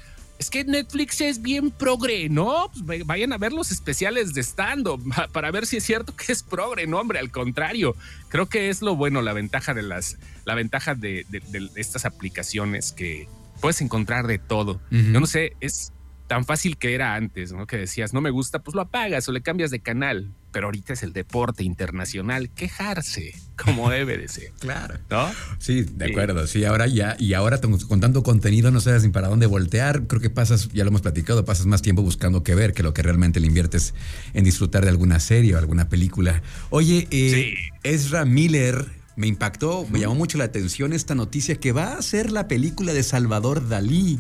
es 0.42 0.50
que 0.50 0.64
Netflix 0.64 1.22
es 1.22 1.40
bien 1.40 1.70
progre, 1.70 2.28
¿no? 2.28 2.72
Pues 2.84 3.06
vayan 3.06 3.32
a 3.32 3.38
ver 3.38 3.54
los 3.54 3.72
especiales 3.72 4.34
de 4.34 4.42
stand-up 4.42 5.00
para 5.32 5.52
ver 5.52 5.68
si 5.68 5.78
es 5.78 5.84
cierto 5.84 6.16
que 6.16 6.32
es 6.32 6.42
progre, 6.42 6.88
no, 6.88 7.00
hombre, 7.00 7.20
al 7.20 7.30
contrario. 7.30 7.96
Creo 8.28 8.48
que 8.48 8.70
es 8.70 8.82
lo 8.82 8.96
bueno, 8.96 9.22
la 9.22 9.34
ventaja 9.34 9.76
de 9.76 9.84
las, 9.84 10.18
la 10.46 10.56
ventaja 10.56 10.96
de, 10.96 11.28
estas 11.76 12.06
aplicaciones 12.06 12.92
que, 12.92 13.28
puedes 13.62 13.80
encontrar 13.82 14.26
de 14.26 14.40
todo. 14.40 14.82
Yo 14.90 15.20
no 15.20 15.28
sé, 15.28 15.56
es 15.62 15.94
tan 16.26 16.44
fácil 16.46 16.78
que 16.78 16.96
era 16.96 17.14
antes, 17.14 17.54
¿no? 17.54 17.68
Que 17.68 17.78
decías, 17.78 18.12
no 18.12 18.20
me 18.20 18.32
gusta, 18.32 18.60
pues 18.60 18.74
lo 18.74 18.82
apagas 18.82 19.30
o 19.30 19.32
le 19.32 19.42
cambias 19.42 19.70
de 19.70 19.80
canal. 19.80 20.34
Pero 20.52 20.68
ahorita 20.68 20.94
es 20.94 21.04
el 21.04 21.14
deporte 21.14 21.64
internacional, 21.64 22.50
quejarse 22.50 23.34
como 23.64 23.90
debe 23.90 24.18
de 24.18 24.28
ser. 24.28 24.52
claro. 24.60 24.96
¿No? 25.10 25.32
Sí, 25.60 25.84
de 25.84 26.06
acuerdo. 26.06 26.48
Sí, 26.48 26.66
ahora 26.66 26.88
ya, 26.88 27.16
y 27.20 27.34
ahora 27.34 27.60
con 27.62 28.00
tanto 28.00 28.24
contenido 28.24 28.72
no 28.72 28.82
sabes 28.82 29.04
ni 29.04 29.10
para 29.10 29.28
dónde 29.28 29.46
voltear. 29.46 30.04
Creo 30.08 30.22
que 30.22 30.30
pasas, 30.30 30.70
ya 30.70 30.84
lo 30.84 30.90
hemos 30.90 31.02
platicado, 31.02 31.46
pasas 31.46 31.66
más 31.66 31.82
tiempo 31.82 32.02
buscando 32.02 32.44
qué 32.44 32.56
ver 32.56 32.74
que 32.74 32.84
lo 32.84 32.94
que 32.94 33.02
realmente 33.02 33.40
le 33.40 33.48
inviertes 33.48 33.94
en 34.34 34.44
disfrutar 34.44 34.84
de 34.84 34.90
alguna 34.90 35.20
serie 35.20 35.56
o 35.56 35.58
alguna 35.58 35.90
película. 35.90 36.42
Oye, 36.70 37.08
eh, 37.12 37.56
Ezra 37.84 38.26
Miller 38.26 39.01
me 39.16 39.28
impactó, 39.28 39.86
me 39.90 40.00
llamó 40.00 40.16
mucho 40.16 40.38
la 40.38 40.46
atención 40.46 40.94
esta 40.94 41.16
noticia 41.16 41.56
que 41.56 41.72
va 41.72 41.94
a 41.94 42.02
ser 42.02 42.32
la 42.32 42.48
película 42.48 42.94
de 42.94 43.04
Salvador 43.04 43.68
Dalí. 43.68 44.20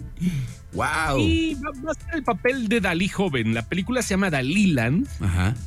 ¡Wow! 0.73 1.17
Y 1.19 1.55
va, 1.55 1.91
a 1.91 1.93
ser 1.93 2.15
el 2.15 2.23
papel 2.23 2.67
de 2.67 2.81
Dalí 2.81 3.07
joven. 3.07 3.53
La 3.53 3.67
película 3.67 4.01
se 4.01 4.09
llama 4.11 4.29
Daliland, 4.29 5.07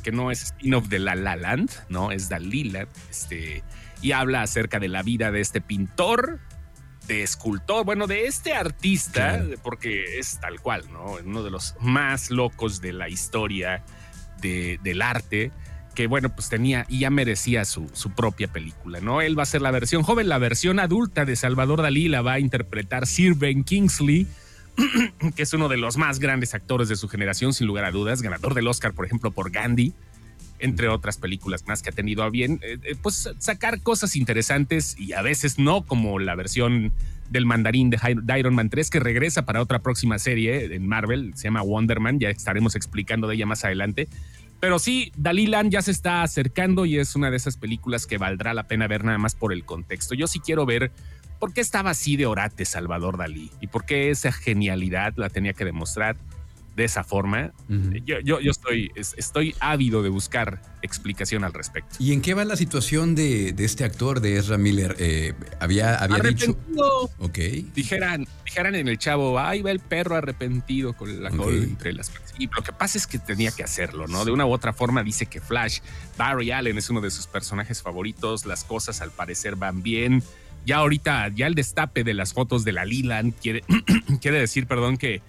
que 0.03 0.11
no 0.11 0.31
es 0.31 0.43
spin-off 0.43 0.87
de 0.87 0.99
La 0.99 1.15
La 1.15 1.35
Land, 1.35 1.69
no, 1.89 2.11
es 2.11 2.29
Daliland. 2.29 2.87
Este, 3.09 3.63
y 4.01 4.11
habla 4.11 4.41
acerca 4.41 4.79
de 4.79 4.87
la 4.87 5.03
vida 5.03 5.31
de 5.31 5.41
este 5.41 5.61
pintor, 5.61 6.39
de 7.07 7.23
escultor, 7.23 7.85
bueno, 7.85 8.07
de 8.07 8.25
este 8.25 8.53
artista, 8.53 9.43
porque 9.63 10.19
es 10.19 10.39
tal 10.39 10.59
cual, 10.59 10.83
¿no? 10.91 11.17
Uno 11.23 11.43
de 11.43 11.51
los 11.51 11.75
más 11.79 12.31
locos 12.31 12.81
de 12.81 12.93
la 12.93 13.09
historia 13.09 13.83
del 14.41 15.01
arte 15.01 15.51
que 15.95 16.07
bueno, 16.07 16.29
pues 16.29 16.49
tenía 16.49 16.85
y 16.89 16.99
ya 16.99 17.09
merecía 17.09 17.65
su, 17.65 17.89
su, 17.93 18.11
propia 18.11 18.47
película, 18.47 18.99
¿no? 18.99 19.21
Él 19.21 19.37
va 19.37 19.43
a 19.43 19.47
ser 19.47 19.61
la 19.61 19.71
versión 19.71 20.03
joven, 20.03 20.29
la 20.29 20.37
versión 20.37 20.79
adulta 20.79 21.25
de 21.25 21.35
Salvador 21.35 21.81
Dalí 21.81 22.07
la 22.07 22.21
va 22.21 22.33
a 22.33 22.39
interpretar 22.39 23.07
Sir 23.07 23.35
Ben 23.35 23.63
Kingsley, 23.63 24.27
que 25.35 25.43
es 25.43 25.53
uno 25.53 25.69
de 25.69 25.77
los 25.77 25.97
más 25.97 26.19
grandes 26.19 26.53
actores 26.53 26.89
de 26.89 26.95
su 26.95 27.07
generación, 27.07 27.53
sin 27.53 27.65
lugar 27.65 27.85
a 27.85 27.91
dudas, 27.91 28.21
ganador 28.21 28.53
del 28.53 28.67
Oscar, 28.67 28.93
por 28.93 29.05
ejemplo, 29.05 29.31
por 29.31 29.49
Gandhi, 29.49 29.93
entre 30.59 30.87
otras 30.87 31.17
películas 31.17 31.65
más 31.67 31.81
que 31.81 31.89
ha 31.89 31.93
tenido 31.93 32.23
a 32.23 32.29
bien, 32.29 32.59
eh, 32.61 32.77
eh, 32.83 32.95
pues 33.01 33.29
sacar 33.39 33.81
cosas 33.81 34.15
interesantes 34.15 34.95
y 34.97 35.13
a 35.13 35.21
veces 35.21 35.59
no, 35.59 35.85
como 35.85 36.19
la 36.19 36.35
versión 36.35 36.93
del 37.29 37.45
mandarín 37.45 37.89
de, 37.89 37.97
Iron 38.37 38.55
Man 38.55 38.69
3 38.69 38.89
que 38.89 38.99
regresa 38.99 39.45
para 39.45 39.61
otra 39.61 39.79
próxima 39.79 40.19
serie 40.19 40.73
en 40.73 40.87
Marvel, 40.87 41.33
se 41.35 41.45
llama 41.45 41.61
Wonder 41.61 41.99
Man, 41.99 42.19
ya 42.19 42.29
estaremos 42.29 42.75
explicando 42.75 43.27
de 43.27 43.35
ella 43.35 43.45
más 43.45 43.65
adelante. 43.65 44.07
Pero 44.65 44.79
sí, 44.79 45.11
Dalilan 45.15 45.69
ya 45.69 45.83
se 45.83 45.91
está 45.91 46.23
acercando 46.23 46.87
y 46.87 46.97
es 46.97 47.15
una 47.15 47.29
de 47.29 47.37
esas 47.37 47.55
películas 47.55 48.07
que 48.07 48.17
valdrá 48.17 48.51
la 48.55 48.63
pena 48.63 48.87
ver 48.87 49.03
nada 49.03 49.19
más 49.19 49.35
por 49.35 49.53
el 49.53 49.63
contexto. 49.63 50.15
Yo 50.15 50.25
sí 50.25 50.39
quiero 50.39 50.65
ver 50.65 50.91
¿Por 51.39 51.53
qué 51.53 51.61
estaba 51.61 51.91
así 51.91 52.17
de 52.17 52.25
orate 52.25 52.65
Salvador 52.65 53.17
Dalí? 53.17 53.51
¿Y 53.61 53.67
por 53.67 53.85
qué 53.85 54.09
esa 54.09 54.31
genialidad 54.31 55.13
la 55.17 55.29
tenía 55.29 55.53
que 55.53 55.65
demostrar 55.65 56.17
de 56.75 56.83
esa 56.83 57.03
forma? 57.03 57.53
yo, 58.03 58.19
yo, 58.19 58.39
estoy, 58.51 58.91
estoy 58.95 59.55
ávido 59.59 60.03
de 60.03 60.09
buscar 60.09 60.61
explicación 60.81 61.43
al 61.43 61.53
respecto. 61.53 61.95
¿Y 61.99 62.13
en 62.13 62.21
qué 62.21 62.33
va 62.33 62.45
la 62.45 62.55
situación 62.55 63.15
de, 63.15 63.55
este 63.57 63.83
actor, 63.83 64.19
de 64.19 64.37
Ezra 64.37 64.57
Miller? 64.57 64.95
Eh, 64.99 65.33
había, 65.59 65.95
había 65.95 66.19
dicho. 66.19 66.57
Ok. 67.19 67.37
Dijeran, 67.73 68.27
dijeran 68.43 68.75
en 68.75 68.87
el 68.87 68.97
chavo, 68.97 69.39
ahí 69.39 69.61
va 69.61 69.71
el 69.71 69.79
perro 69.79 70.15
arrepentido 70.15 70.93
con 70.93 71.23
la 71.23 71.31
cola 71.31 71.57
entre 71.57 71.93
las 71.93 72.11
y 72.37 72.47
lo 72.47 72.61
que 72.63 72.73
pasa 72.73 72.97
es 72.97 73.07
que 73.07 73.19
tenía 73.19 73.51
que 73.51 73.63
hacerlo, 73.63 74.07
¿no? 74.07 74.25
De 74.25 74.31
una 74.31 74.45
u 74.45 74.51
otra 74.51 74.73
forma 74.73 75.03
dice 75.03 75.25
que 75.25 75.39
Flash, 75.39 75.79
Barry 76.17 76.51
Allen 76.51 76.77
es 76.77 76.89
uno 76.89 77.01
de 77.01 77.09
sus 77.11 77.27
personajes 77.27 77.81
favoritos, 77.81 78.45
las 78.45 78.63
cosas 78.63 79.01
al 79.01 79.11
parecer 79.11 79.55
van 79.55 79.81
bien, 79.81 80.23
ya 80.65 80.77
ahorita, 80.77 81.29
ya 81.29 81.47
el 81.47 81.55
destape 81.55 82.03
de 82.03 82.13
las 82.13 82.33
fotos 82.33 82.65
de 82.65 82.71
la 82.71 82.85
Lilan 82.85 83.31
quiere, 83.31 83.63
quiere 84.21 84.39
decir, 84.39 84.67
perdón, 84.67 84.97
que 84.97 85.21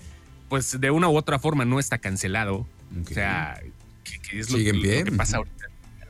pues 0.48 0.80
de 0.80 0.90
una 0.90 1.08
u 1.08 1.16
otra 1.16 1.38
forma 1.38 1.64
no 1.64 1.78
está 1.78 1.98
cancelado. 1.98 2.66
O 3.00 3.08
sea, 3.12 3.60
que, 4.04 4.38
es 4.38 4.50
lo, 4.50 4.58
que, 4.58 5.12
pasa 5.16 5.38
ahorita. 5.38 5.66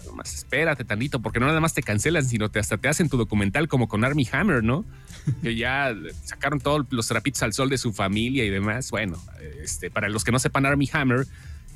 Nomás 0.07 0.35
espérate 0.35 0.85
tantito, 0.85 1.21
porque 1.21 1.41
no 1.41 1.47
nada 1.47 1.61
más 1.61 1.75
te 1.75 1.83
cancelan, 1.83 2.25
sino 2.25 2.49
te 2.49 2.59
hasta 2.59 2.79
te 2.79 2.89
hacen 2.89 3.09
tu 3.09 3.17
documental 3.17 3.67
como 3.69 3.89
con 3.89 4.05
Army 4.05 4.29
Hammer, 4.31 4.63
¿no? 4.63 4.85
que 5.43 5.57
ya 5.57 5.95
sacaron 6.25 6.61
todos 6.61 6.87
los 6.91 7.09
trapitos 7.09 7.43
al 7.43 7.53
sol 7.53 7.69
de 7.69 7.79
su 7.79 7.93
familia 7.93 8.45
y 8.45 8.51
demás. 8.51 8.91
Bueno, 8.91 9.21
este, 9.63 9.91
para 9.91 10.09
los 10.09 10.25
que 10.25 10.33
no 10.33 10.39
sepan, 10.39 10.65
Army 10.65 10.89
Hammer 10.93 11.27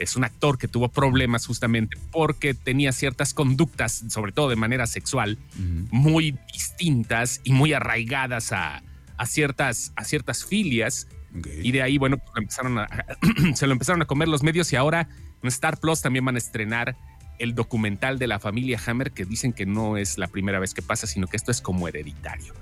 es 0.00 0.17
un 0.17 0.25
actor 0.25 0.59
que 0.59 0.67
tuvo 0.67 0.88
problemas 0.88 1.47
justamente 1.47 1.97
porque 2.11 2.55
tenía 2.55 2.90
ciertas 2.90 3.35
conductas, 3.35 4.02
sobre 4.09 4.33
todo 4.33 4.49
de 4.49 4.57
manera 4.57 4.87
sexual, 4.87 5.38
muy 5.90 6.37
distintas 6.52 7.40
y 7.45 7.52
muy 7.52 7.75
arraigadas 7.75 8.52
a, 8.52 8.83
ciertas, 9.26 9.93
a 9.97 10.05
ciertas 10.05 10.45
filias. 10.45 11.07
Y 11.63 11.73
de 11.73 11.83
ahí, 11.83 11.99
bueno, 11.99 12.19
pues 12.19 12.31
empezaron 12.37 12.79
se 13.55 13.67
lo 13.67 13.73
empezaron 13.73 14.03
a 14.03 14.07
comer 14.07 14.29
los 14.29 14.43
medios 14.43 14.73
y 14.73 14.77
ahora 14.77 15.09
en 15.43 15.49
Star 15.49 15.79
Plus 15.79 16.03
también 16.03 16.25
van 16.25 16.35
a 16.35 16.39
estrenar 16.39 16.97
el 17.39 17.55
documental 17.55 18.19
de 18.19 18.27
la 18.27 18.39
familia 18.39 18.79
Hammer 18.85 19.13
que 19.13 19.25
dicen 19.25 19.53
que 19.53 19.65
no 19.65 19.97
es 19.97 20.19
la 20.19 20.29
primera 20.29 20.59
vez 20.59 20.75
que 20.75 20.83
pasa, 20.83 21.07
sino 21.07 21.27
que 21.27 21.37
esto 21.37 21.51
es 21.51 21.61
como 21.61 21.89
hereditario 21.89 22.55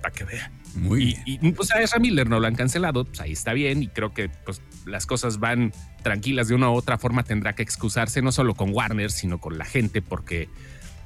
para 0.00 0.14
que 0.14 0.24
vea. 0.24 0.50
Muy 0.74 1.16
y, 1.24 1.38
y, 1.40 1.52
pues 1.52 1.70
a 1.72 1.80
Ezra 1.80 1.98
Miller 1.98 2.28
no 2.28 2.40
lo 2.40 2.46
han 2.46 2.56
cancelado, 2.56 3.04
pues 3.04 3.20
ahí 3.20 3.32
está 3.32 3.52
bien 3.52 3.82
y 3.82 3.88
creo 3.88 4.12
que 4.12 4.28
pues 4.28 4.60
las 4.86 5.06
cosas 5.06 5.38
van 5.38 5.72
tranquilas 6.02 6.48
de 6.48 6.54
una 6.54 6.70
u 6.70 6.74
otra 6.74 6.98
forma 6.98 7.22
tendrá 7.22 7.54
que 7.54 7.62
excusarse 7.62 8.20
no 8.22 8.32
solo 8.32 8.54
con 8.54 8.74
Warner, 8.74 9.10
sino 9.10 9.38
con 9.38 9.56
la 9.56 9.64
gente 9.64 10.02
porque 10.02 10.48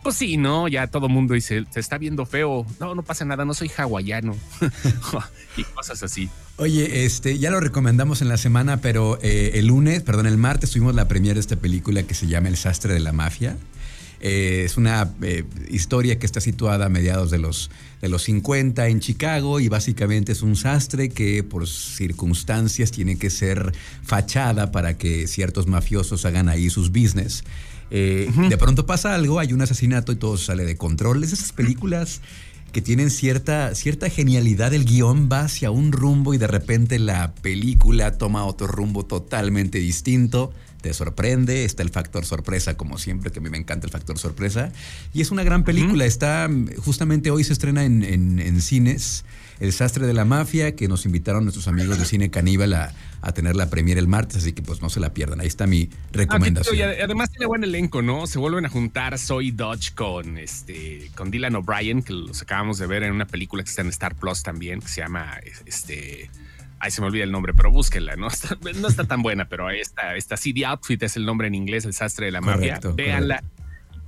pues 0.08 0.16
sí, 0.16 0.38
¿no? 0.38 0.68
Ya 0.68 0.86
todo 0.86 1.10
mundo 1.10 1.34
dice, 1.34 1.66
se 1.68 1.80
está 1.80 1.98
viendo 1.98 2.24
feo. 2.24 2.64
No, 2.80 2.94
no 2.94 3.02
pasa 3.02 3.26
nada, 3.26 3.44
no 3.44 3.52
soy 3.52 3.70
hawaiano. 3.76 4.34
y 5.58 5.64
cosas 5.64 6.02
así. 6.02 6.30
Oye, 6.56 7.04
este, 7.04 7.38
ya 7.38 7.50
lo 7.50 7.60
recomendamos 7.60 8.22
en 8.22 8.28
la 8.28 8.38
semana, 8.38 8.80
pero 8.80 9.18
eh, 9.20 9.50
el 9.56 9.66
lunes, 9.66 10.00
perdón, 10.00 10.26
el 10.26 10.38
martes 10.38 10.70
tuvimos 10.70 10.94
la 10.94 11.08
premiere 11.08 11.34
de 11.34 11.40
esta 11.40 11.56
película 11.56 12.04
que 12.04 12.14
se 12.14 12.26
llama 12.26 12.48
El 12.48 12.56
sastre 12.56 12.94
de 12.94 13.00
la 13.00 13.12
mafia. 13.12 13.58
Eh, 14.20 14.62
es 14.64 14.78
una 14.78 15.12
eh, 15.20 15.44
historia 15.68 16.18
que 16.18 16.24
está 16.24 16.40
situada 16.40 16.86
a 16.86 16.88
mediados 16.88 17.30
de 17.30 17.36
los, 17.36 17.70
de 18.00 18.08
los 18.08 18.22
50 18.22 18.88
en 18.88 19.00
Chicago 19.00 19.60
y 19.60 19.68
básicamente 19.68 20.32
es 20.32 20.40
un 20.40 20.56
sastre 20.56 21.10
que 21.10 21.44
por 21.44 21.68
circunstancias 21.68 22.92
tiene 22.92 23.18
que 23.18 23.28
ser 23.28 23.74
fachada 24.02 24.72
para 24.72 24.96
que 24.96 25.26
ciertos 25.26 25.66
mafiosos 25.66 26.24
hagan 26.24 26.48
ahí 26.48 26.70
sus 26.70 26.88
business. 26.88 27.44
Eh, 27.90 28.30
de 28.48 28.56
pronto 28.58 28.86
pasa 28.86 29.14
algo, 29.14 29.38
hay 29.38 29.52
un 29.52 29.62
asesinato 29.62 30.12
y 30.12 30.16
todo 30.16 30.36
sale 30.36 30.64
de 30.64 30.76
control. 30.76 31.24
Es 31.24 31.32
esas 31.32 31.52
películas 31.52 32.20
que 32.72 32.82
tienen 32.82 33.10
cierta, 33.10 33.74
cierta 33.74 34.10
genialidad, 34.10 34.74
el 34.74 34.84
guion 34.84 35.28
va 35.32 35.40
hacia 35.40 35.70
un 35.70 35.92
rumbo 35.92 36.34
y 36.34 36.38
de 36.38 36.46
repente 36.46 36.98
la 36.98 37.34
película 37.34 38.18
toma 38.18 38.44
otro 38.44 38.66
rumbo 38.66 39.06
totalmente 39.06 39.78
distinto 39.78 40.52
te 40.80 40.94
sorprende, 40.94 41.64
está 41.64 41.82
el 41.82 41.90
factor 41.90 42.24
sorpresa, 42.24 42.76
como 42.76 42.98
siempre, 42.98 43.30
que 43.30 43.40
a 43.40 43.42
mí 43.42 43.50
me 43.50 43.58
encanta 43.58 43.86
el 43.86 43.92
factor 43.92 44.18
sorpresa. 44.18 44.72
Y 45.12 45.20
es 45.20 45.30
una 45.30 45.42
gran 45.42 45.64
película, 45.64 46.04
está, 46.04 46.48
justamente 46.78 47.30
hoy 47.30 47.44
se 47.44 47.52
estrena 47.52 47.84
en, 47.84 48.60
cines, 48.60 49.24
El 49.60 49.72
sastre 49.72 50.06
de 50.06 50.14
la 50.14 50.24
mafia, 50.24 50.76
que 50.76 50.86
nos 50.88 51.04
invitaron 51.04 51.44
nuestros 51.44 51.66
amigos 51.68 51.98
de 51.98 52.04
Cine 52.04 52.30
Caníbal 52.30 52.74
a, 52.74 52.92
tener 53.34 53.56
la 53.56 53.68
premiere 53.68 54.00
el 54.00 54.08
martes, 54.08 54.38
así 54.38 54.52
que 54.52 54.62
pues 54.62 54.80
no 54.80 54.88
se 54.88 55.00
la 55.00 55.12
pierdan, 55.12 55.40
ahí 55.40 55.46
está 55.46 55.66
mi 55.66 55.90
recomendación. 56.12 56.90
además 57.02 57.30
tiene 57.30 57.46
buen 57.46 57.62
elenco, 57.62 58.00
¿no? 58.00 58.26
Se 58.26 58.38
vuelven 58.38 58.64
a 58.64 58.68
juntar 58.68 59.18
Soy 59.18 59.50
Dodge 59.50 59.94
con, 59.94 60.38
este, 60.38 61.10
con 61.14 61.30
Dylan 61.30 61.56
O'Brien, 61.56 62.02
que 62.02 62.14
los 62.14 62.40
acabamos 62.40 62.78
de 62.78 62.86
ver 62.86 63.02
en 63.02 63.12
una 63.12 63.26
película 63.26 63.62
que 63.62 63.68
está 63.68 63.82
en 63.82 63.88
Star 63.88 64.14
Plus 64.14 64.42
también, 64.42 64.80
que 64.80 64.88
se 64.88 65.00
llama, 65.02 65.38
este... 65.66 66.30
Ay, 66.80 66.92
se 66.92 67.00
me 67.00 67.08
olvida 67.08 67.24
el 67.24 67.32
nombre, 67.32 67.54
pero 67.54 67.72
búsquenla, 67.72 68.14
¿no? 68.14 68.28
Está, 68.28 68.56
no 68.76 68.86
está 68.86 69.02
tan 69.02 69.20
buena, 69.20 69.48
pero 69.48 69.66
ahí 69.66 69.80
está. 69.80 70.14
Esta 70.14 70.36
CD 70.36 70.64
Outfit 70.64 71.02
es 71.02 71.16
el 71.16 71.26
nombre 71.26 71.48
en 71.48 71.56
inglés, 71.56 71.84
el 71.84 71.92
sastre 71.92 72.26
de 72.26 72.32
la 72.32 72.40
mafia. 72.40 72.78
Véanla. 72.94 73.42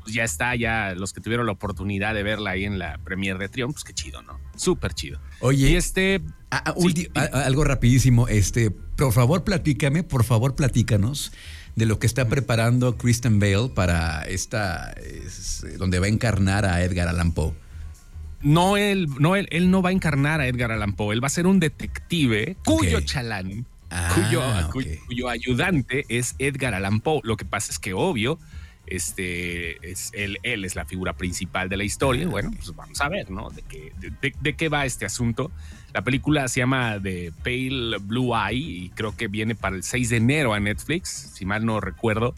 Pues 0.02 0.14
ya 0.14 0.25
está, 0.25 0.54
ya 0.57 0.95
los 0.95 1.12
que 1.12 1.21
tuvieron 1.21 1.47
la 1.47 1.52
oportunidad 1.52 2.14
de 2.14 2.23
verla 2.23 2.50
ahí 2.50 2.64
en 2.64 2.78
la 2.78 2.99
premiere 2.99 3.38
de 3.38 3.49
Triumph, 3.49 3.75
pues 3.75 3.85
qué 3.85 3.92
chido, 3.92 4.23
¿no? 4.23 4.38
Súper 4.57 4.95
chido. 4.95 5.21
Oye, 5.40 5.71
y 5.71 5.76
este. 5.76 6.21
algo 6.50 7.64
rapidísimo, 7.64 8.28
este, 8.28 8.71
por 8.71 9.12
favor, 9.12 9.45
platícame, 9.45 10.02
por 10.02 10.25
favor, 10.25 10.54
platícanos 10.54 11.33
de 11.76 11.87
lo 11.87 11.99
que 11.99 12.07
está 12.07 12.28
preparando 12.28 12.97
Kristen 12.97 13.38
Bale 13.38 13.69
para 13.69 14.23
esta, 14.23 14.95
donde 15.78 15.99
va 15.99 16.07
a 16.07 16.09
encarnar 16.09 16.64
a 16.64 16.83
Edgar 16.83 17.09
Allan 17.09 17.33
Poe 17.33 17.54
no 18.42 18.76
él, 18.76 19.09
no 19.19 19.37
él, 19.37 19.49
él 19.50 19.71
no 19.71 19.83
va 19.83 19.90
a 19.90 19.92
encarnar 19.92 20.40
a 20.40 20.47
Edgar 20.47 20.73
Allan 20.73 20.95
Poe, 20.95 21.14
él 21.14 21.23
va 21.23 21.26
a 21.26 21.30
ser 21.30 21.47
un 21.47 21.61
detective 21.61 22.57
cuyo 22.64 23.00
chalán, 23.00 23.66
ah, 23.90 24.71
cuyo, 24.73 25.28
ayudante 25.28 26.04
es 26.09 26.35
Edgar 26.38 26.75
Allan 26.75 27.00
Poe. 27.00 27.21
Lo 27.23 27.37
que 27.37 27.45
pasa 27.45 27.73
es 27.73 27.78
que 27.78 27.92
obvio, 27.92 28.38
este 28.87 29.90
es 29.90 30.10
él, 30.14 30.38
él 30.42 30.64
es 30.64 30.75
la 30.75 30.84
figura 30.84 31.12
principal 31.12 31.68
de 31.68 31.76
la 31.76 31.84
historia. 31.84 32.26
Bueno, 32.26 32.50
pues 32.54 32.75
vamos 32.75 33.00
a 33.00 33.08
ver, 33.08 33.30
¿no? 33.30 33.50
De 33.50 33.62
qué, 33.62 33.92
de, 34.40 34.54
qué 34.54 34.68
va 34.68 34.84
este 34.84 35.06
asunto. 35.06 35.50
La 35.92 36.02
película 36.02 36.49
se 36.49 36.60
llama 36.60 36.99
The 37.02 37.32
Pale 37.44 37.99
Blue 38.00 38.34
Eye 38.37 38.84
y 38.84 38.88
creo 38.90 39.16
que 39.16 39.28
viene 39.28 39.54
para 39.54 39.76
el 39.76 39.82
6 39.82 40.10
de 40.10 40.16
enero 40.16 40.54
a 40.54 40.60
Netflix, 40.60 41.08
si 41.34 41.44
mal 41.44 41.64
no 41.64 41.80
recuerdo. 41.80 42.34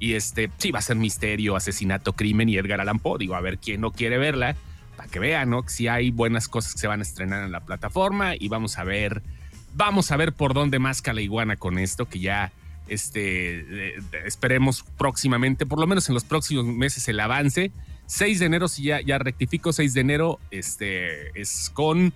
Y 0.00 0.14
este 0.14 0.50
sí 0.58 0.72
va 0.72 0.80
a 0.80 0.82
ser 0.82 0.96
misterio, 0.96 1.54
asesinato, 1.54 2.14
crimen 2.14 2.48
y 2.48 2.56
Edgar 2.56 2.80
Allan 2.80 2.98
Poe. 2.98 3.18
Digo, 3.18 3.36
a 3.36 3.40
ver 3.40 3.58
quién 3.58 3.80
no 3.80 3.92
quiere 3.92 4.18
verla 4.18 4.56
para 4.96 5.08
que 5.08 5.20
vean, 5.20 5.50
¿no? 5.50 5.64
Si 5.68 5.88
hay 5.88 6.10
buenas 6.10 6.48
cosas 6.48 6.74
que 6.74 6.80
se 6.80 6.88
van 6.88 7.00
a 7.00 7.02
estrenar 7.02 7.44
en 7.44 7.52
la 7.52 7.60
plataforma 7.60 8.34
y 8.36 8.48
vamos 8.48 8.78
a 8.78 8.84
ver, 8.84 9.22
vamos 9.74 10.10
a 10.10 10.16
ver 10.16 10.32
por 10.32 10.54
dónde 10.54 10.78
más 10.78 11.02
la 11.06 11.20
iguana 11.20 11.56
con 11.56 11.78
esto, 11.78 12.06
que 12.06 12.18
ya 12.18 12.52
este, 12.92 13.94
esperemos 14.24 14.84
próximamente, 14.98 15.66
por 15.66 15.80
lo 15.80 15.86
menos 15.86 16.08
en 16.08 16.14
los 16.14 16.24
próximos 16.24 16.64
meses, 16.64 17.08
el 17.08 17.20
avance. 17.20 17.72
6 18.06 18.40
de 18.40 18.46
enero, 18.46 18.68
si 18.68 18.84
ya, 18.84 19.00
ya 19.00 19.18
rectifico, 19.18 19.72
6 19.72 19.94
de 19.94 20.00
enero, 20.00 20.38
este, 20.50 21.40
es 21.40 21.70
con 21.72 22.12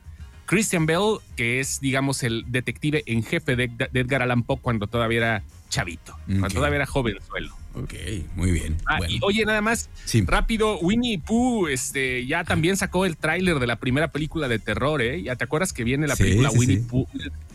Christian 0.47 0.87
Bell, 0.87 1.19
que 1.37 1.61
es, 1.61 1.81
digamos, 1.81 2.23
el 2.23 2.45
detective 2.49 3.03
en 3.07 3.23
jefe 3.23 3.57
de, 3.57 3.71
Edgar 3.95 4.23
Allan 4.23 4.43
Poe 4.43 4.59
cuando 4.59 4.87
todavía 4.87 5.19
era 5.19 5.43
chavito, 5.69 6.17
cuando 6.27 6.49
todavía 6.51 6.77
era 6.77 6.87
jovenzuelo. 6.87 7.55
Ok, 7.75 7.93
muy 8.37 8.53
bien. 8.53 8.77
Ah, 8.87 9.01
y 9.07 9.19
oye, 9.23 9.45
nada 9.45 9.61
más, 9.61 9.91
rápido, 10.25 10.79
Winnie 10.79 11.19
Pooh 11.19 11.69
este, 11.69 12.25
ya 12.27 12.45
también 12.45 12.77
sacó 12.77 13.05
el 13.05 13.17
tráiler 13.17 13.59
de 13.59 13.67
la 13.67 13.77
primera 13.77 14.09
película 14.09 14.49
de 14.49 14.59
terror, 14.59 15.03
¿eh? 15.03 15.23
¿Ya 15.23 15.37
te 15.37 15.45
acuerdas 15.45 15.73
que 15.73 15.85
viene 15.85 16.07
la 16.07 16.17
película 16.17 16.51
Winnie 16.51 16.79
Pooh? 16.79 17.07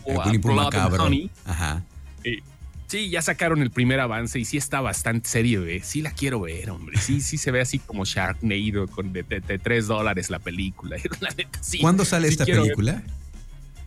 Winnie 0.05 0.39
Pooh 0.39 0.53
macabro. 0.53 1.07
Ajá. 1.45 1.83
Sí, 2.91 3.09
ya 3.09 3.21
sacaron 3.21 3.61
el 3.61 3.71
primer 3.71 4.01
avance 4.01 4.37
y 4.37 4.43
sí 4.43 4.57
está 4.57 4.81
bastante 4.81 5.29
serio, 5.29 5.65
¿eh? 5.65 5.79
Sí 5.81 6.01
la 6.01 6.11
quiero 6.11 6.41
ver, 6.41 6.71
hombre. 6.71 6.99
Sí, 6.99 7.21
sí 7.21 7.37
se 7.37 7.49
ve 7.49 7.61
así 7.61 7.79
como 7.79 8.03
Sharknado 8.03 8.85
con 8.87 9.13
de, 9.13 9.23
tres 9.23 9.87
dólares 9.87 10.29
la 10.29 10.39
película. 10.39 10.97
¿Cuándo 11.79 12.03
sale 12.03 12.27
esta 12.27 12.43
película? 12.43 13.01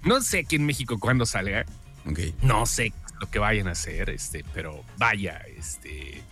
No 0.04 0.22
sé 0.22 0.38
aquí 0.38 0.56
en 0.56 0.64
México 0.64 0.98
cuándo 0.98 1.26
salga. 1.26 1.66
Okay. 2.06 2.34
No 2.40 2.64
sé 2.64 2.94
lo 3.20 3.30
que 3.30 3.38
vayan 3.38 3.68
a 3.68 3.72
hacer, 3.72 4.08
este, 4.08 4.42
pero 4.54 4.82
vaya, 4.96 5.42
este. 5.54 6.22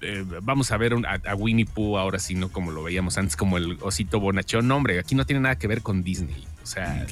Eh, 0.00 0.24
vamos 0.42 0.72
a 0.72 0.76
ver 0.76 0.94
a, 1.06 1.34
Winnie 1.36 1.64
Pooh 1.64 1.96
ahora 1.96 2.18
sí, 2.18 2.34
no 2.34 2.48
como 2.48 2.72
lo 2.72 2.82
veíamos 2.82 3.18
antes, 3.18 3.36
como 3.36 3.56
el 3.56 3.78
osito 3.82 4.18
bonachón. 4.18 4.66
No, 4.66 4.78
hombre, 4.78 4.98
aquí 4.98 5.14
no 5.14 5.26
tiene 5.26 5.42
nada 5.42 5.58
que 5.58 5.68
ver 5.68 5.80
con 5.80 6.02
Disney. 6.02 6.44
O 6.60 6.66
sea, 6.66 7.06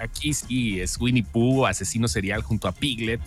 aquí 0.00 0.32
sí 0.32 0.80
es 0.80 0.96
Winnie 1.00 1.24
Pooh, 1.24 1.66
asesino 1.66 2.06
serial 2.06 2.42
junto 2.42 2.68
a 2.68 2.72
Piglet 2.72 3.20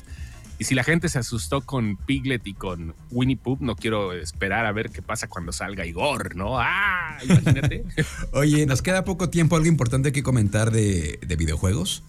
y 0.62 0.64
si 0.64 0.76
la 0.76 0.84
gente 0.84 1.10
se 1.10 1.18
asustó 1.18 1.62
con 1.62 1.98
Piglet 1.98 2.46
y 2.46 2.54
con 2.54 2.94
Winnie 3.10 3.36
Pooh, 3.36 3.58
no 3.62 3.76
quiero 3.76 4.14
esperar 4.14 4.68
a 4.68 4.72
ver 4.72 4.92
qué 4.92 5.02
pasa 5.02 5.28
cuando 5.28 5.52
salga 5.52 5.88
Igor, 5.88 6.36
¿no? 6.36 6.60
¡Ah! 6.60 7.18
Imagínate. 7.24 7.84
Oye, 8.32 8.68
nos 8.68 8.84
queda 8.84 9.04
poco 9.04 9.32
tiempo. 9.32 9.56
¿Algo 9.56 9.68
importante 9.68 10.12
que 10.12 10.22
comentar 10.22 10.70
de, 10.70 11.18
videojuegos? 11.36 12.04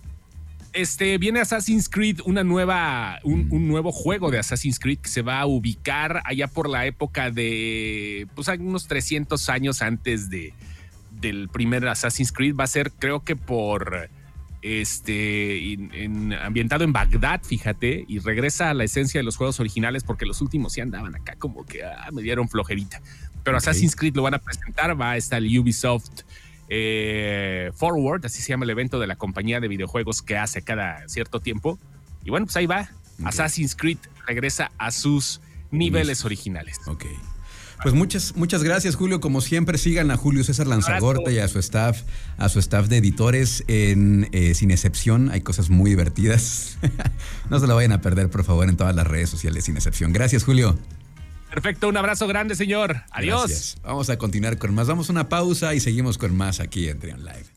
Este, 0.74 1.16
viene 1.16 1.40
Assassin's 1.40 1.88
Creed, 1.88 2.20
una 2.26 2.44
nueva, 2.44 3.20
un, 3.24 3.48
mm. 3.48 3.52
un, 3.54 3.68
nuevo 3.68 3.90
juego 3.90 4.30
de 4.30 4.38
Assassin's 4.38 4.78
Creed 4.78 4.98
que 4.98 5.08
se 5.08 5.22
va 5.22 5.40
a 5.40 5.46
ubicar 5.46 6.20
allá 6.26 6.46
por 6.46 6.68
la 6.68 6.84
época 6.84 7.30
de, 7.30 8.26
pues, 8.34 8.48
unos 8.48 8.86
300 8.86 9.48
años 9.48 9.80
antes 9.80 10.28
de, 10.28 10.52
del 11.10 11.48
primer 11.48 11.88
Assassin's 11.88 12.32
Creed. 12.32 12.54
Va 12.54 12.64
a 12.64 12.66
ser, 12.66 12.92
creo 12.92 13.24
que 13.24 13.34
por 13.34 14.10
este, 14.62 15.76
ambientado 16.40 16.84
en 16.84 16.92
Bagdad, 16.92 17.42
fíjate, 17.42 18.04
y 18.06 18.20
regresa 18.20 18.70
a 18.70 18.74
la 18.74 18.84
esencia 18.84 19.18
de 19.18 19.24
los 19.24 19.36
juegos 19.36 19.58
originales 19.58 20.04
porque 20.04 20.24
los 20.24 20.40
últimos 20.40 20.72
sí 20.72 20.80
andaban 20.80 21.14
acá 21.16 21.34
como 21.36 21.66
que 21.66 21.84
ah, 21.84 22.08
me 22.12 22.22
dieron 22.22 22.48
flojerita. 22.48 23.02
Pero 23.42 23.56
Assassin's 23.56 23.96
Creed 23.96 24.14
lo 24.14 24.22
van 24.22 24.34
a 24.34 24.38
presentar, 24.38 24.98
va 24.98 25.10
a 25.10 25.16
estar 25.16 25.42
el 25.42 25.58
Ubisoft 25.58 26.22
eh, 26.68 27.72
Forward, 27.74 28.24
así 28.24 28.40
se 28.40 28.50
llama 28.50 28.64
el 28.64 28.70
evento 28.70 29.00
de 29.00 29.08
la 29.08 29.16
compañía 29.16 29.58
de 29.58 29.66
videojuegos 29.66 30.22
que 30.22 30.38
hace 30.38 30.62
cada 30.62 31.08
cierto 31.08 31.40
tiempo. 31.40 31.78
Y 32.24 32.30
bueno, 32.30 32.46
pues 32.46 32.56
ahí 32.56 32.66
va. 32.66 32.88
Assassin's 33.24 33.74
Creed 33.74 33.98
regresa 34.26 34.70
a 34.78 34.92
sus 34.92 35.40
niveles 35.70 36.24
originales. 36.24 36.78
Ok. 36.86 37.06
Pues 37.82 37.94
muchas, 37.94 38.36
muchas 38.36 38.62
gracias, 38.62 38.94
Julio. 38.94 39.20
Como 39.20 39.40
siempre, 39.40 39.76
sigan 39.76 40.10
a 40.10 40.16
Julio 40.16 40.44
César 40.44 40.66
Lanzagorte 40.66 41.32
y 41.32 41.38
a 41.38 41.48
su 41.48 41.58
staff, 41.58 42.02
a 42.38 42.48
su 42.48 42.60
staff 42.60 42.86
de 42.86 42.98
editores 42.98 43.64
en 43.66 44.28
eh, 44.32 44.54
Sin 44.54 44.70
Excepción. 44.70 45.30
Hay 45.30 45.40
cosas 45.40 45.68
muy 45.68 45.90
divertidas. 45.90 46.78
no 47.50 47.58
se 47.58 47.66
lo 47.66 47.74
vayan 47.74 47.92
a 47.92 48.00
perder, 48.00 48.30
por 48.30 48.44
favor, 48.44 48.68
en 48.68 48.76
todas 48.76 48.94
las 48.94 49.06
redes 49.06 49.30
sociales 49.30 49.64
Sin 49.64 49.76
Excepción. 49.76 50.12
Gracias, 50.12 50.44
Julio. 50.44 50.78
Perfecto, 51.50 51.88
un 51.88 51.96
abrazo 51.96 52.26
grande, 52.26 52.54
señor. 52.54 53.02
Adiós. 53.10 53.76
Vamos 53.82 54.08
a 54.08 54.16
continuar 54.16 54.56
con 54.58 54.74
más. 54.74 54.86
Vamos 54.86 55.10
a 55.10 55.12
una 55.12 55.28
pausa 55.28 55.74
y 55.74 55.80
seguimos 55.80 56.16
con 56.16 56.34
más 56.34 56.60
aquí 56.60 56.88
en 56.88 56.98
Trion 56.98 57.24
Live. 57.24 57.52